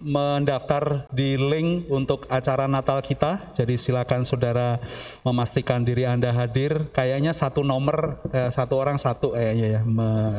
mendaftar 0.02 1.10
di 1.10 1.38
link 1.38 1.90
untuk 1.90 2.30
acara 2.30 2.70
Natal 2.70 3.02
kita. 3.02 3.54
Jadi 3.54 3.78
silakan 3.78 4.22
saudara 4.22 4.78
memastikan 5.26 5.82
diri 5.82 6.06
Anda 6.06 6.30
hadir. 6.34 6.90
Kayaknya 6.94 7.34
satu 7.34 7.66
nomor, 7.66 8.22
eh, 8.34 8.50
satu 8.54 8.78
orang 8.78 8.98
satu 9.02 9.34
kayaknya 9.34 9.80
ya, 9.80 9.82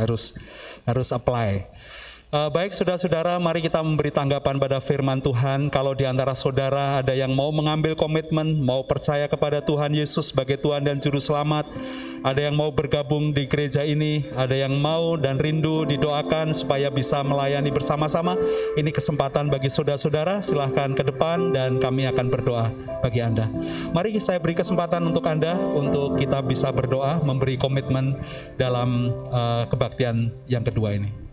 harus 0.03 0.35
harus 0.87 1.09
apply. 1.11 1.67
Uh, 2.29 2.53
baik 2.53 2.77
saudara-saudara, 2.77 3.41
mari 3.41 3.65
kita 3.65 3.81
memberi 3.81 4.13
tanggapan 4.13 4.61
pada 4.61 4.85
firman 4.85 5.17
Tuhan. 5.17 5.73
Kalau 5.73 5.97
di 5.97 6.05
antara 6.05 6.37
saudara 6.37 7.01
ada 7.01 7.17
yang 7.17 7.33
mau 7.33 7.49
mengambil 7.49 7.97
komitmen, 7.97 8.53
mau 8.61 8.85
percaya 8.85 9.25
kepada 9.25 9.65
Tuhan 9.65 9.97
Yesus 9.97 10.29
sebagai 10.29 10.61
Tuhan 10.61 10.85
dan 10.85 11.01
Juru 11.01 11.25
Selamat, 11.25 11.65
ada 12.23 12.41
yang 12.43 12.59
mau 12.59 12.75
bergabung 12.75 13.31
di 13.31 13.47
gereja 13.47 13.87
ini, 13.87 14.27
ada 14.35 14.55
yang 14.55 14.75
mau 14.79 15.14
dan 15.14 15.39
rindu 15.39 15.87
didoakan 15.87 16.51
supaya 16.57 16.91
bisa 16.91 17.23
melayani 17.23 17.71
bersama-sama. 17.71 18.35
Ini 18.75 18.91
kesempatan 18.91 19.53
bagi 19.53 19.71
saudara-saudara, 19.71 20.43
silahkan 20.43 20.95
ke 20.97 21.03
depan 21.07 21.55
dan 21.55 21.79
kami 21.79 22.09
akan 22.09 22.27
berdoa 22.33 22.73
bagi 23.05 23.23
Anda. 23.23 23.47
Mari 23.95 24.19
saya 24.19 24.43
beri 24.43 24.59
kesempatan 24.59 25.07
untuk 25.07 25.27
Anda 25.29 25.55
untuk 25.55 26.19
kita 26.19 26.43
bisa 26.43 26.75
berdoa, 26.75 27.23
memberi 27.23 27.55
komitmen 27.55 28.19
dalam 28.59 29.14
uh, 29.31 29.69
kebaktian 29.71 30.35
yang 30.51 30.66
kedua 30.66 30.99
ini. 30.99 31.28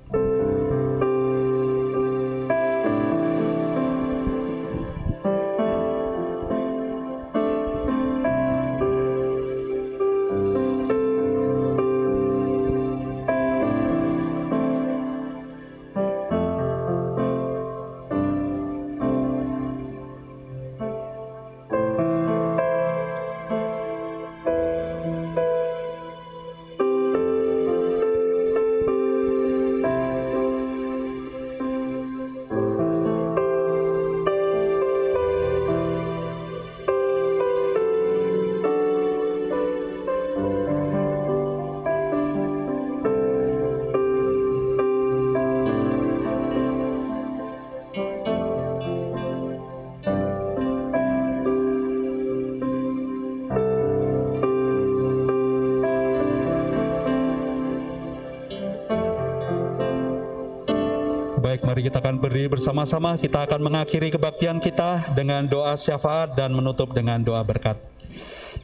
Bersama-sama, 62.66 63.14
kita 63.22 63.46
akan 63.46 63.62
mengakhiri 63.62 64.10
kebaktian 64.10 64.58
kita 64.58 65.14
dengan 65.14 65.46
doa 65.46 65.78
syafaat 65.78 66.34
dan 66.34 66.50
menutup 66.50 66.98
dengan 66.98 67.22
doa 67.22 67.46
berkat. 67.46 67.78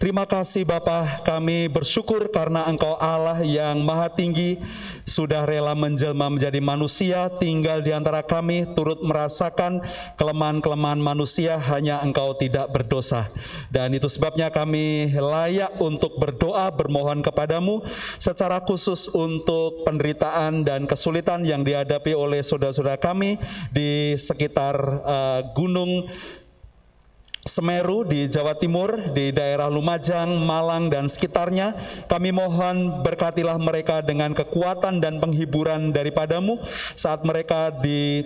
Terima 0.01 0.25
kasih 0.25 0.65
Bapa, 0.65 1.21
kami 1.21 1.69
bersyukur 1.69 2.33
karena 2.33 2.65
Engkau 2.65 2.97
Allah 2.97 3.37
yang 3.45 3.85
maha 3.85 4.09
tinggi, 4.09 4.57
sudah 5.05 5.45
rela 5.45 5.77
menjelma 5.77 6.25
menjadi 6.25 6.57
manusia, 6.57 7.29
tinggal 7.37 7.85
di 7.85 7.93
antara 7.93 8.25
kami, 8.25 8.65
turut 8.73 8.97
merasakan 9.05 9.77
kelemahan-kelemahan 10.17 10.97
manusia, 10.97 11.61
hanya 11.69 12.01
Engkau 12.01 12.33
tidak 12.33 12.73
berdosa. 12.73 13.29
Dan 13.69 13.93
itu 13.93 14.09
sebabnya 14.09 14.49
kami 14.49 15.13
layak 15.13 15.77
untuk 15.77 16.17
berdoa, 16.17 16.73
bermohon 16.73 17.21
kepadamu, 17.21 17.85
secara 18.17 18.57
khusus 18.65 19.05
untuk 19.13 19.85
penderitaan 19.85 20.65
dan 20.65 20.89
kesulitan 20.89 21.45
yang 21.45 21.61
dihadapi 21.61 22.17
oleh 22.17 22.41
saudara-saudara 22.41 22.97
kami 22.97 23.37
di 23.69 24.17
sekitar 24.17 24.81
uh, 25.05 25.45
gunung 25.53 26.09
Semeru 27.41 28.05
di 28.05 28.29
Jawa 28.29 28.53
Timur, 28.53 29.17
di 29.17 29.33
daerah 29.33 29.65
Lumajang, 29.65 30.29
Malang, 30.45 30.93
dan 30.93 31.09
sekitarnya. 31.09 31.73
Kami 32.05 32.29
mohon 32.29 33.01
berkatilah 33.01 33.57
mereka 33.57 34.05
dengan 34.05 34.37
kekuatan 34.37 35.01
dan 35.01 35.17
penghiburan 35.17 35.89
daripadamu 35.89 36.61
saat 36.93 37.25
mereka 37.25 37.73
di 37.73 38.21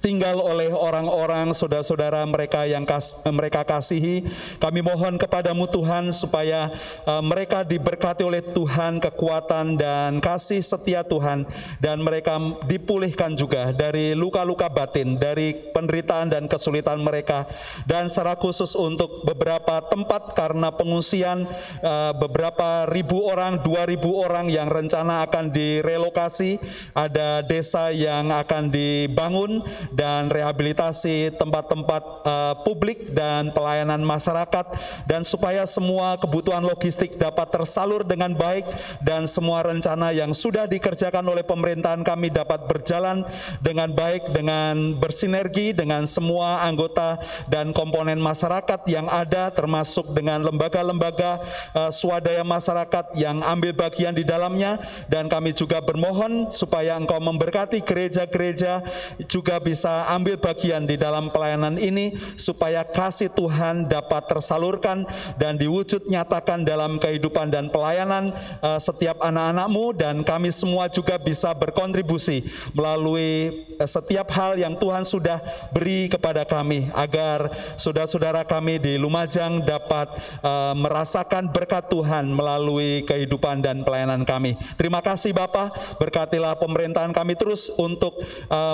tinggal 0.00 0.40
oleh 0.40 0.72
orang-orang 0.72 1.52
saudara-saudara 1.52 2.24
mereka 2.24 2.64
yang 2.64 2.88
kas, 2.88 3.20
mereka 3.28 3.62
kasihi. 3.62 4.24
Kami 4.56 4.80
mohon 4.80 5.20
kepadamu 5.20 5.68
Tuhan 5.68 6.08
supaya 6.10 6.72
uh, 7.04 7.20
mereka 7.20 7.62
diberkati 7.62 8.24
oleh 8.24 8.40
Tuhan 8.40 8.98
kekuatan 8.98 9.76
dan 9.76 10.18
kasih 10.18 10.64
setia 10.64 11.04
Tuhan. 11.04 11.44
Dan 11.78 12.00
mereka 12.00 12.40
dipulihkan 12.64 13.36
juga 13.36 13.70
dari 13.76 14.16
luka-luka 14.16 14.72
batin, 14.72 15.20
dari 15.20 15.52
penderitaan 15.52 16.32
dan 16.32 16.48
kesulitan 16.48 17.04
mereka. 17.04 17.44
Dan 17.84 18.08
secara 18.08 18.34
khusus 18.40 18.72
untuk 18.72 19.22
beberapa 19.28 19.84
tempat 19.84 20.32
karena 20.32 20.72
pengungsian 20.72 21.44
uh, 21.84 22.12
beberapa 22.16 22.88
ribu 22.88 23.28
orang, 23.28 23.60
dua 23.60 23.84
ribu 23.84 24.16
orang 24.24 24.48
yang 24.48 24.72
rencana 24.72 25.28
akan 25.28 25.52
direlokasi, 25.52 26.56
ada 26.96 27.44
desa 27.44 27.92
yang 27.92 28.32
akan 28.32 28.72
dibangun 28.72 29.60
dan 29.94 30.30
rehabilitasi 30.30 31.34
tempat-tempat 31.38 32.02
uh, 32.24 32.54
publik 32.66 33.12
dan 33.14 33.50
pelayanan 33.54 34.02
masyarakat 34.02 34.66
dan 35.06 35.22
supaya 35.22 35.66
semua 35.66 36.18
kebutuhan 36.18 36.62
logistik 36.62 37.16
dapat 37.16 37.50
tersalur 37.50 38.02
dengan 38.06 38.34
baik 38.34 38.66
dan 39.02 39.24
semua 39.26 39.64
rencana 39.66 40.12
yang 40.14 40.34
sudah 40.34 40.66
dikerjakan 40.66 41.24
oleh 41.26 41.42
pemerintahan 41.42 42.02
kami 42.02 42.30
dapat 42.30 42.66
berjalan 42.68 43.24
dengan 43.58 43.90
baik 43.90 44.30
dengan 44.34 44.94
bersinergi 44.98 45.72
dengan 45.72 46.04
semua 46.04 46.62
anggota 46.66 47.16
dan 47.48 47.72
komponen 47.72 48.20
masyarakat 48.20 48.84
yang 48.84 49.08
ada 49.08 49.48
termasuk 49.48 50.12
dengan 50.12 50.44
lembaga-lembaga 50.44 51.40
uh, 51.72 51.88
swadaya 51.88 52.44
masyarakat 52.44 53.16
yang 53.16 53.40
ambil 53.40 53.72
bagian 53.72 54.12
di 54.12 54.22
dalamnya. 54.22 54.76
Dan 55.08 55.32
kami 55.32 55.56
juga 55.56 55.80
bermohon 55.80 56.52
supaya 56.52 57.00
engkau 57.00 57.16
memberkati 57.16 57.80
gereja-gereja 57.80 58.84
juga 59.24 59.56
bisa 59.56 59.79
bisa 59.80 60.04
ambil 60.12 60.36
bagian 60.36 60.84
di 60.84 61.00
dalam 61.00 61.32
pelayanan 61.32 61.80
ini 61.80 62.12
supaya 62.36 62.84
kasih 62.84 63.32
Tuhan 63.32 63.88
dapat 63.88 64.28
tersalurkan 64.28 65.08
dan 65.40 65.56
diwujud 65.56 66.04
nyatakan 66.04 66.68
dalam 66.68 67.00
kehidupan 67.00 67.48
dan 67.48 67.72
pelayanan 67.72 68.28
uh, 68.60 68.76
setiap 68.76 69.24
anak-anakmu 69.24 69.96
dan 69.96 70.20
kami 70.20 70.52
semua 70.52 70.92
juga 70.92 71.16
bisa 71.16 71.48
berkontribusi 71.56 72.44
melalui 72.76 73.64
uh, 73.80 73.88
setiap 73.88 74.28
hal 74.36 74.60
yang 74.60 74.76
Tuhan 74.76 75.00
sudah 75.00 75.40
beri 75.72 76.12
kepada 76.12 76.44
kami 76.44 76.92
agar 76.92 77.48
saudara-saudara 77.80 78.44
kami 78.44 78.84
di 78.84 79.00
Lumajang 79.00 79.64
dapat 79.64 80.12
uh, 80.44 80.76
merasakan 80.76 81.48
berkat 81.56 81.88
Tuhan 81.88 82.28
melalui 82.28 83.00
kehidupan 83.08 83.64
dan 83.64 83.80
pelayanan 83.80 84.28
kami. 84.28 84.60
Terima 84.76 85.00
kasih 85.00 85.32
Bapak, 85.32 85.96
berkatilah 85.96 86.60
pemerintahan 86.60 87.16
kami 87.16 87.32
terus 87.32 87.72
untuk 87.80 88.12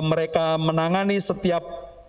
mereka 0.02 0.56
menangani 0.56 0.95
menangani 0.96 1.20
setiap 1.20 1.60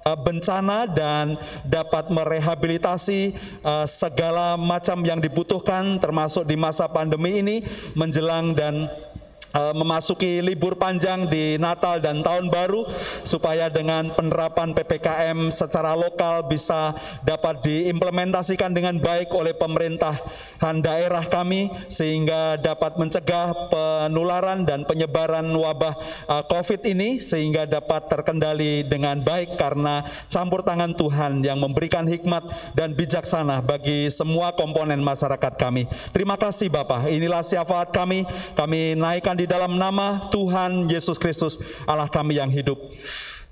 uh, 0.07 0.15
bencana 0.15 0.87
dan 0.87 1.35
dapat 1.67 2.07
merehabilitasi 2.07 3.35
uh, 3.67 3.83
segala 3.83 4.55
macam 4.55 5.03
yang 5.03 5.19
dibutuhkan 5.19 5.99
termasuk 5.99 6.47
di 6.47 6.55
masa 6.55 6.87
pandemi 6.87 7.43
ini 7.43 7.67
menjelang 7.99 8.55
dan 8.55 8.87
Eh, 8.87 9.16
memasuki 9.55 10.43
libur 10.43 10.75
panjang 10.75 11.25
di 11.29 11.55
Natal 11.57 11.97
dan 12.03 12.21
Tahun 12.21 12.51
Baru 12.51 12.85
supaya 13.23 13.71
dengan 13.71 14.11
penerapan 14.13 14.75
PPKM 14.75 15.49
secara 15.49 15.95
lokal 15.97 16.45
bisa 16.45 16.93
dapat 17.23 17.63
diimplementasikan 17.63 18.73
dengan 18.73 18.99
baik 18.99 19.31
oleh 19.33 19.55
pemerintahan 19.55 20.77
daerah 20.83 21.23
kami 21.25 21.69
sehingga 21.87 22.57
dapat 22.59 22.97
mencegah 22.99 23.71
penularan 23.71 24.65
dan 24.65 24.83
penyebaran 24.83 25.45
wabah 25.53 25.95
uh, 26.27 26.43
Covid 26.49 26.83
ini 26.85 27.21
sehingga 27.21 27.63
dapat 27.69 28.09
terkendali 28.11 28.83
dengan 28.83 29.21
baik 29.21 29.55
karena 29.55 30.03
campur 30.27 30.65
tangan 30.65 30.93
Tuhan 30.97 31.45
yang 31.45 31.61
memberikan 31.61 32.03
hikmat 32.05 32.43
dan 32.73 32.97
bijaksana 32.97 33.61
bagi 33.61 34.09
semua 34.09 34.51
komponen 34.53 34.99
masyarakat 34.99 35.53
kami. 35.55 35.85
Terima 36.11 36.35
kasih 36.35 36.67
Bapak. 36.73 37.07
Inilah 37.07 37.45
syafaat 37.45 37.93
kami. 37.93 38.25
Kami 38.57 38.97
naikkan 38.97 39.36
di 39.37 39.45
dalam 39.45 39.77
nama 39.77 40.27
Tuhan 40.33 40.89
Yesus 40.89 41.21
Kristus, 41.21 41.61
Allah 41.85 42.09
kami 42.09 42.41
yang 42.41 42.49
hidup. 42.49 42.75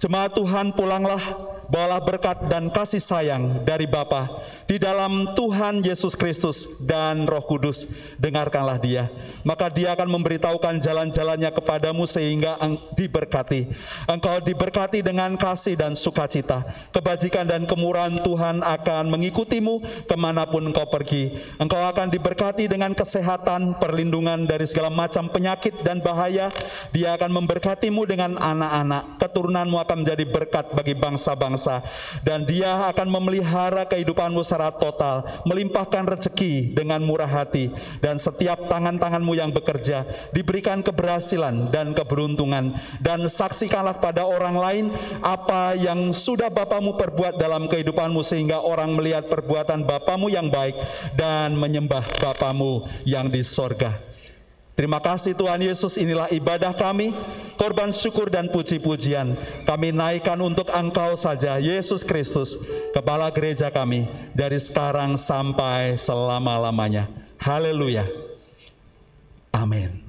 Jemaat 0.01 0.35
Tuhan 0.35 0.75
pulanglah 0.75 1.21
bawalah 1.69 2.01
berkat 2.01 2.37
dan 2.47 2.69
kasih 2.69 3.01
sayang 3.01 3.65
dari 3.65 3.89
Bapa 3.89 4.41
di 4.65 4.81
dalam 4.81 5.33
Tuhan 5.37 5.81
Yesus 5.81 6.13
Kristus 6.17 6.81
dan 6.85 7.25
Roh 7.25 7.43
Kudus. 7.45 7.89
Dengarkanlah 8.17 8.81
dia, 8.81 9.09
maka 9.45 9.69
dia 9.69 9.93
akan 9.93 10.09
memberitahukan 10.09 10.81
jalan-jalannya 10.81 11.51
kepadamu 11.53 12.05
sehingga 12.09 12.57
diberkati. 12.97 13.69
Engkau 14.09 14.41
diberkati 14.41 15.05
dengan 15.05 15.37
kasih 15.37 15.77
dan 15.77 15.93
sukacita. 15.93 16.65
Kebajikan 16.93 17.45
dan 17.45 17.69
kemurahan 17.69 18.17
Tuhan 18.21 18.65
akan 18.65 19.11
mengikutimu 19.13 20.05
ke 20.09 20.15
mana 20.17 20.47
pun 20.49 20.65
engkau 20.65 20.87
pergi. 20.89 21.33
Engkau 21.61 21.81
akan 21.85 22.09
diberkati 22.09 22.65
dengan 22.65 22.93
kesehatan, 22.97 23.77
perlindungan 23.77 24.49
dari 24.49 24.65
segala 24.65 24.89
macam 24.89 25.29
penyakit 25.29 25.85
dan 25.85 26.01
bahaya. 26.01 26.49
Dia 26.95 27.13
akan 27.19 27.29
memberkatimu 27.43 28.01
dengan 28.09 28.37
anak-anak. 28.39 29.21
Keturunanmu 29.21 29.77
akan 29.77 29.97
menjadi 30.05 30.25
berkat 30.25 30.73
bagi 30.73 30.97
bangsa-bangsa. 30.97 31.54
Dan 32.21 32.47
dia 32.47 32.87
akan 32.91 33.07
memelihara 33.09 33.83
kehidupanmu 33.87 34.41
secara 34.45 34.71
total. 34.71 35.25
Melimpahkan 35.43 36.05
rezeki 36.05 36.75
dengan 36.75 37.03
murah 37.03 37.29
hati. 37.29 37.71
Dan 37.99 38.19
setiap 38.19 38.67
tangan-tanganmu 38.69 39.33
yang 39.35 39.51
bekerja 39.51 40.07
diberikan 40.31 40.83
keberhasilan 40.85 41.73
dan 41.73 41.91
keberuntungan. 41.91 42.75
Dan 43.01 43.27
saksikanlah 43.27 43.99
pada 43.99 44.23
orang 44.27 44.55
lain 44.55 44.85
apa 45.19 45.75
yang 45.75 46.13
sudah 46.15 46.47
Bapamu 46.47 46.95
perbuat 46.95 47.35
dalam 47.35 47.67
kehidupanmu 47.67 48.23
sehingga 48.23 48.63
orang 48.63 48.95
melihat 48.95 49.27
perbuatan 49.27 49.83
Bapamu 49.83 50.31
yang 50.31 50.47
baik 50.47 50.77
dan 51.17 51.53
menyembah 51.57 52.05
Bapamu 52.23 52.87
yang 53.03 53.27
di 53.27 53.43
sorga. 53.43 54.14
Terima 54.75 54.99
kasih 54.99 55.39
Tuhan 55.39 55.63
Yesus, 55.63 55.95
inilah 55.95 56.27
ibadah 56.35 56.75
kami, 56.75 57.15
korban 57.55 57.95
syukur 57.95 58.27
dan 58.27 58.51
puji-pujian. 58.51 59.31
Kami 59.63 59.95
naikkan 59.95 60.35
untuk 60.43 60.67
Engkau 60.75 61.15
saja, 61.15 61.55
Yesus 61.63 62.03
Kristus, 62.03 62.59
Kepala 62.91 63.31
gereja 63.31 63.71
kami, 63.71 64.07
dari 64.35 64.59
sekarang 64.59 65.15
sampai 65.15 65.95
selama-lamanya. 65.95 67.07
Haleluya. 67.39 68.03
Amin. 69.55 70.04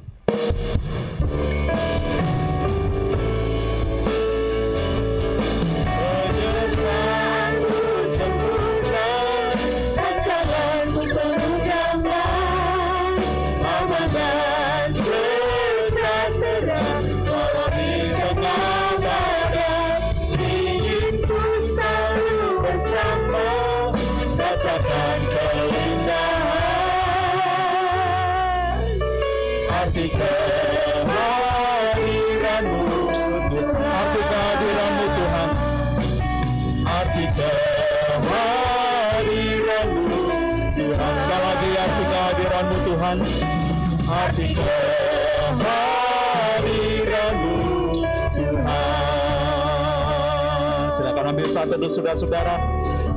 Teduh 51.76 51.92
saudara-saudara 51.92 52.56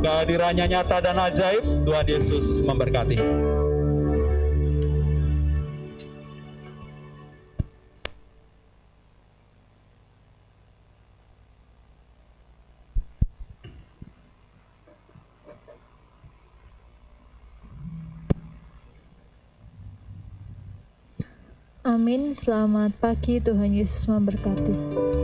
Kehadirannya 0.04 0.68
nyata 0.68 1.00
dan 1.00 1.16
ajaib 1.16 1.64
Tuhan 1.88 2.06
Yesus 2.12 2.60
memberkati 2.60 3.16
Amin. 21.90 22.38
Selamat 22.38 22.94
pagi, 23.02 23.42
Tuhan 23.42 23.74
Yesus 23.74 24.06
memberkati. 24.06 25.19